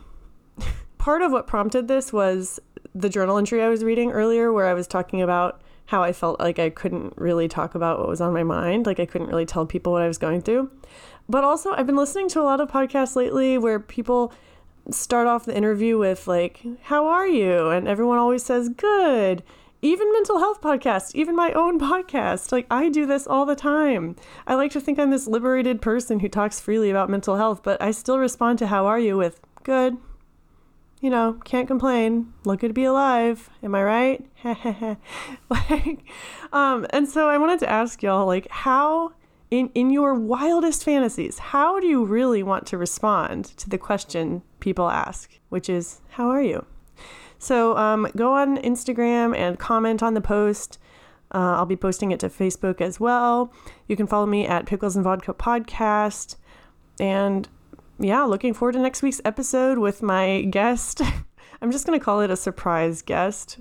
Part 0.97 1.21
of 1.21 1.33
what 1.33 1.47
prompted 1.47 1.87
this 1.87 2.15
was 2.15 2.61
the 3.01 3.09
journal 3.09 3.39
entry 3.39 3.63
I 3.63 3.69
was 3.69 3.85
reading 3.85 4.11
earlier, 4.11 4.53
where 4.53 4.67
I 4.67 4.75
was 4.75 4.87
talking 4.87 5.23
about 5.23 5.61
how 5.87 6.03
I 6.03 6.13
felt 6.13 6.39
like 6.39 6.59
I 6.59 6.71
couldn't 6.71 7.15
really 7.17 7.49
talk 7.49 7.75
about 7.75 7.99
what 7.99 8.09
was 8.09 8.21
on 8.21 8.33
my 8.33 8.45
mind. 8.45 8.87
Like 8.87 9.01
I 9.01 9.07
couldn't 9.07 9.29
really 9.29 9.47
tell 9.47 9.67
people 9.67 9.93
what 9.93 10.03
I 10.03 10.09
was 10.09 10.19
going 10.19 10.43
through. 10.43 10.71
But 11.29 11.45
also, 11.45 11.73
I've 11.73 11.87
been 11.87 11.97
listening 11.97 12.29
to 12.31 12.41
a 12.41 12.43
lot 12.43 12.61
of 12.61 12.71
podcasts 12.71 13.17
lately 13.17 13.59
where 13.59 13.79
people 13.79 14.33
start 14.91 15.27
off 15.27 15.45
the 15.45 15.57
interview 15.57 15.99
with, 15.99 16.27
like, 16.27 16.65
How 16.85 17.07
are 17.07 17.27
you? 17.29 17.69
And 17.69 17.87
everyone 17.87 18.19
always 18.19 18.45
says, 18.45 18.69
Good 18.69 19.43
even 19.81 20.13
mental 20.13 20.39
health 20.39 20.61
podcasts, 20.61 21.15
even 21.15 21.37
my 21.37 21.53
own 21.53 21.79
podcast. 21.81 22.53
Like, 22.53 22.67
I 22.71 22.89
do 22.89 23.07
this 23.07 23.27
all 23.27 23.47
the 23.47 23.57
time. 23.57 24.17
I 24.47 24.55
like 24.55 24.73
to 24.73 24.81
think 24.81 24.99
I'm 24.99 25.11
this 25.11 25.27
liberated 25.27 25.81
person 25.81 26.21
who 26.21 26.29
talks 26.29 26.61
freely 26.61 26.91
about 26.91 27.11
mental 27.11 27.37
health, 27.37 27.63
but 27.63 27.81
I 27.81 27.91
still 27.93 28.19
respond 28.19 28.59
to 28.59 28.67
how 28.67 28.87
are 28.87 28.99
you 28.99 29.17
with 29.17 29.41
good. 29.63 29.97
You 31.01 31.11
know, 31.11 31.35
can't 31.45 31.69
complain. 31.69 32.33
Lucky 32.45 32.67
to 32.67 32.75
be 32.75 32.85
alive. 32.85 33.51
Am 33.63 33.75
I 33.75 33.83
right? 33.85 34.27
like, 35.51 36.05
um, 36.53 36.87
and 36.91 37.09
so 37.09 37.29
I 37.29 37.39
wanted 37.39 37.61
to 37.61 37.71
ask 37.71 38.03
y'all, 38.03 38.27
like, 38.27 38.49
how 38.51 39.13
in 39.51 39.71
in 39.75 39.91
your 39.91 40.15
wildest 40.15 40.85
fantasies, 40.85 41.39
how 41.39 41.79
do 41.81 41.87
you 41.87 42.05
really 42.05 42.43
want 42.43 42.67
to 42.67 42.79
respond 42.79 43.45
to 43.59 43.71
the 43.71 43.79
question 43.79 44.43
people 44.61 44.91
ask, 44.91 45.39
which 45.49 45.69
is, 45.69 46.01
"How 46.11 46.29
are 46.29 46.43
you?" 46.43 46.67
So 47.39 47.77
um, 47.77 48.09
go 48.17 48.35
on 48.35 48.59
Instagram 48.59 49.37
and 49.37 49.59
comment 49.59 50.03
on 50.03 50.15
the 50.15 50.21
post. 50.21 50.79
Uh, 51.33 51.57
I'll 51.57 51.67
be 51.67 51.77
posting 51.77 52.11
it 52.11 52.21
to 52.21 52.29
Facebook 52.29 52.81
as 52.81 52.99
well. 52.99 53.53
You 53.87 53.97
can 53.97 54.07
follow 54.07 54.27
me 54.27 54.47
at 54.47 54.67
Pickles 54.67 54.97
and 54.97 55.05
Vodka 55.05 55.35
Podcast. 55.35 56.37
and 56.99 57.49
yeah, 57.99 58.25
looking 58.25 58.55
forward 58.55 58.73
to 58.73 58.79
next 58.79 59.03
week's 59.03 59.21
episode 59.25 59.79
with 59.79 60.03
my 60.03 60.43
guest. 60.43 61.03
I'm 61.63 61.73
just 61.73 61.87
going 61.87 61.99
to 61.99 62.05
call 62.05 62.21
it 62.21 62.31
a 62.31 62.37
surprise 62.37 63.03
guest 63.03 63.59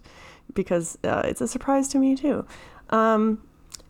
because 0.54 0.98
uh, 1.04 1.24
it's 1.26 1.42
a 1.42 1.48
surprise 1.48 1.88
to 1.90 1.98
me 1.98 2.16
too. 2.16 2.46
Um, 2.90 3.42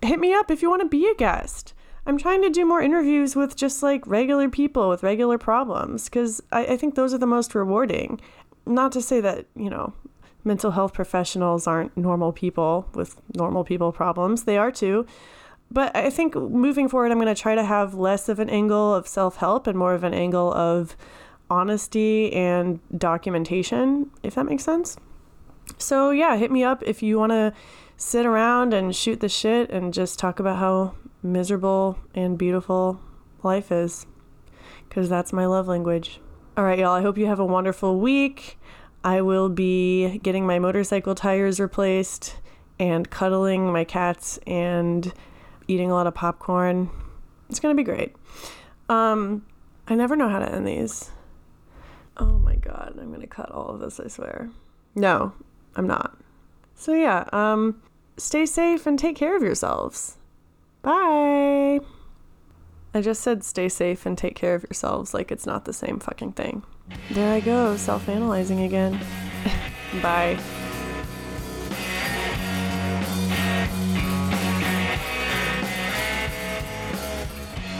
hit 0.01 0.19
me 0.19 0.33
up 0.33 0.49
if 0.49 0.61
you 0.61 0.69
want 0.69 0.81
to 0.81 0.87
be 0.87 1.07
a 1.07 1.15
guest. 1.15 1.73
I'm 2.05 2.17
trying 2.17 2.41
to 2.43 2.49
do 2.49 2.65
more 2.65 2.81
interviews 2.81 3.35
with 3.35 3.57
just 3.57 3.83
like 3.83 4.07
regular 4.07 4.49
people 4.49 4.87
with 4.87 5.03
regular 5.03 5.37
problems 5.37 6.05
because 6.05 6.41
I, 6.53 6.65
I 6.65 6.77
think 6.77 6.95
those 6.95 7.13
are 7.13 7.17
the 7.17 7.27
most 7.27 7.53
rewarding. 7.53 8.21
Not 8.65 8.93
to 8.93 9.01
say 9.01 9.19
that, 9.19 9.45
you 9.55 9.69
know, 9.69 9.93
mental 10.45 10.71
health 10.71 10.93
professionals 10.93 11.67
aren't 11.67 11.95
normal 11.97 12.31
people 12.31 12.87
with 12.93 13.19
normal 13.35 13.65
people 13.65 13.91
problems, 13.91 14.43
they 14.43 14.57
are 14.57 14.71
too. 14.71 15.05
But 15.69 15.95
I 15.95 16.09
think 16.09 16.35
moving 16.35 16.87
forward, 16.87 17.11
I'm 17.11 17.19
going 17.19 17.33
to 17.33 17.39
try 17.39 17.55
to 17.55 17.63
have 17.63 17.93
less 17.93 18.29
of 18.29 18.39
an 18.39 18.49
angle 18.49 18.93
of 18.93 19.07
self 19.07 19.37
help 19.37 19.67
and 19.67 19.77
more 19.77 19.93
of 19.93 20.03
an 20.03 20.13
angle 20.13 20.53
of 20.53 20.95
honesty 21.49 22.31
and 22.33 22.79
documentation, 22.97 24.11
if 24.23 24.35
that 24.35 24.45
makes 24.45 24.63
sense. 24.63 24.97
So, 25.77 26.11
yeah, 26.11 26.37
hit 26.37 26.51
me 26.51 26.63
up 26.63 26.83
if 26.83 27.03
you 27.03 27.19
want 27.19 27.31
to 27.31 27.53
sit 27.97 28.25
around 28.25 28.73
and 28.73 28.95
shoot 28.95 29.19
the 29.19 29.29
shit 29.29 29.69
and 29.69 29.93
just 29.93 30.19
talk 30.19 30.39
about 30.39 30.57
how 30.57 30.95
miserable 31.21 31.97
and 32.15 32.37
beautiful 32.37 33.01
life 33.43 33.71
is, 33.71 34.05
because 34.87 35.09
that's 35.09 35.33
my 35.33 35.45
love 35.45 35.67
language. 35.67 36.21
All 36.55 36.63
right, 36.63 36.79
y'all, 36.79 36.93
I 36.93 37.01
hope 37.01 37.17
you 37.17 37.27
have 37.27 37.39
a 37.39 37.45
wonderful 37.45 37.99
week. 37.99 38.57
I 39.03 39.21
will 39.21 39.49
be 39.49 40.19
getting 40.19 40.45
my 40.45 40.59
motorcycle 40.59 41.15
tires 41.15 41.59
replaced 41.59 42.37
and 42.79 43.09
cuddling 43.09 43.71
my 43.71 43.83
cats 43.83 44.39
and 44.47 45.13
eating 45.67 45.91
a 45.91 45.93
lot 45.93 46.07
of 46.07 46.13
popcorn. 46.13 46.89
It's 47.49 47.59
going 47.59 47.75
to 47.75 47.79
be 47.79 47.85
great. 47.85 48.15
Um, 48.89 49.45
I 49.87 49.95
never 49.95 50.15
know 50.15 50.29
how 50.29 50.39
to 50.39 50.51
end 50.51 50.67
these. 50.67 51.11
Oh 52.17 52.39
my 52.39 52.55
god, 52.55 52.97
I'm 52.99 53.09
going 53.09 53.21
to 53.21 53.27
cut 53.27 53.51
all 53.51 53.69
of 53.69 53.79
this, 53.79 53.99
I 53.99 54.07
swear. 54.07 54.49
No, 54.95 55.33
I'm 55.75 55.87
not. 55.87 56.17
So 56.75 56.93
yeah, 56.93 57.25
um 57.33 57.81
stay 58.17 58.45
safe 58.45 58.85
and 58.87 58.97
take 58.97 59.15
care 59.15 59.35
of 59.35 59.43
yourselves. 59.43 60.17
Bye. 60.81 61.79
I 62.93 63.01
just 63.01 63.21
said 63.21 63.43
stay 63.43 63.69
safe 63.69 64.05
and 64.05 64.17
take 64.17 64.35
care 64.35 64.55
of 64.55 64.63
yourselves 64.63 65.13
like 65.13 65.31
it's 65.31 65.45
not 65.45 65.65
the 65.65 65.73
same 65.73 65.99
fucking 65.99 66.33
thing. 66.33 66.63
There 67.11 67.33
I 67.33 67.39
go, 67.39 67.75
self 67.77 68.07
analyzing 68.09 68.61
again. 68.61 68.99
Bye. 70.01 70.39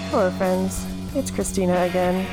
Hello, 0.09 0.31
friends. 0.31 0.85
It's 1.15 1.29
Christina 1.29 1.81
again. 1.81 2.25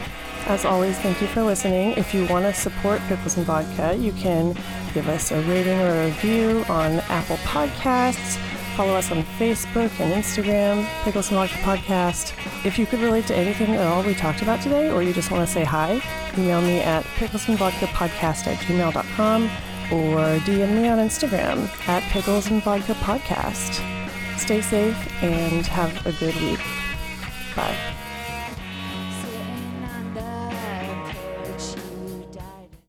As 0.46 0.64
always, 0.64 0.96
thank 1.00 1.20
you 1.20 1.26
for 1.26 1.42
listening. 1.42 1.92
If 1.92 2.14
you 2.14 2.24
want 2.26 2.44
to 2.44 2.54
support 2.54 3.00
Pickles 3.08 3.36
and 3.36 3.44
Vodka, 3.44 3.96
you 3.96 4.12
can 4.12 4.56
give 4.94 5.08
us 5.08 5.32
a 5.32 5.40
rating 5.42 5.80
or 5.80 5.88
a 5.88 6.06
review 6.06 6.64
on 6.68 7.00
Apple 7.10 7.36
Podcasts. 7.38 8.36
Follow 8.76 8.94
us 8.94 9.10
on 9.10 9.24
Facebook 9.38 9.90
and 10.00 10.12
Instagram, 10.14 10.86
Pickles 11.02 11.32
and 11.32 11.36
Vodka 11.36 11.56
Podcast. 11.56 12.32
If 12.64 12.78
you 12.78 12.86
could 12.86 13.00
relate 13.00 13.26
to 13.26 13.34
anything 13.34 13.74
at 13.74 13.86
all 13.86 14.04
we 14.04 14.14
talked 14.14 14.42
about 14.42 14.62
today, 14.62 14.90
or 14.90 15.02
you 15.02 15.12
just 15.12 15.32
want 15.32 15.44
to 15.46 15.52
say 15.52 15.64
hi, 15.64 16.00
email 16.38 16.62
me 16.62 16.78
at 16.78 17.04
picklesandvodkapodcast 17.16 18.46
at 18.46 18.58
gmail.com 18.58 19.44
or 19.92 20.38
DM 20.46 20.80
me 20.80 20.88
on 20.88 20.98
Instagram 20.98 21.68
at 21.88 22.04
Pickles 22.04 22.50
and 22.50 22.62
Vodka 22.62 22.94
Podcast. 22.94 23.82
Stay 24.38 24.60
safe 24.60 25.22
and 25.24 25.66
have 25.66 26.06
a 26.06 26.12
good 26.12 26.34
week. 26.36 26.63
Bye. 27.56 28.03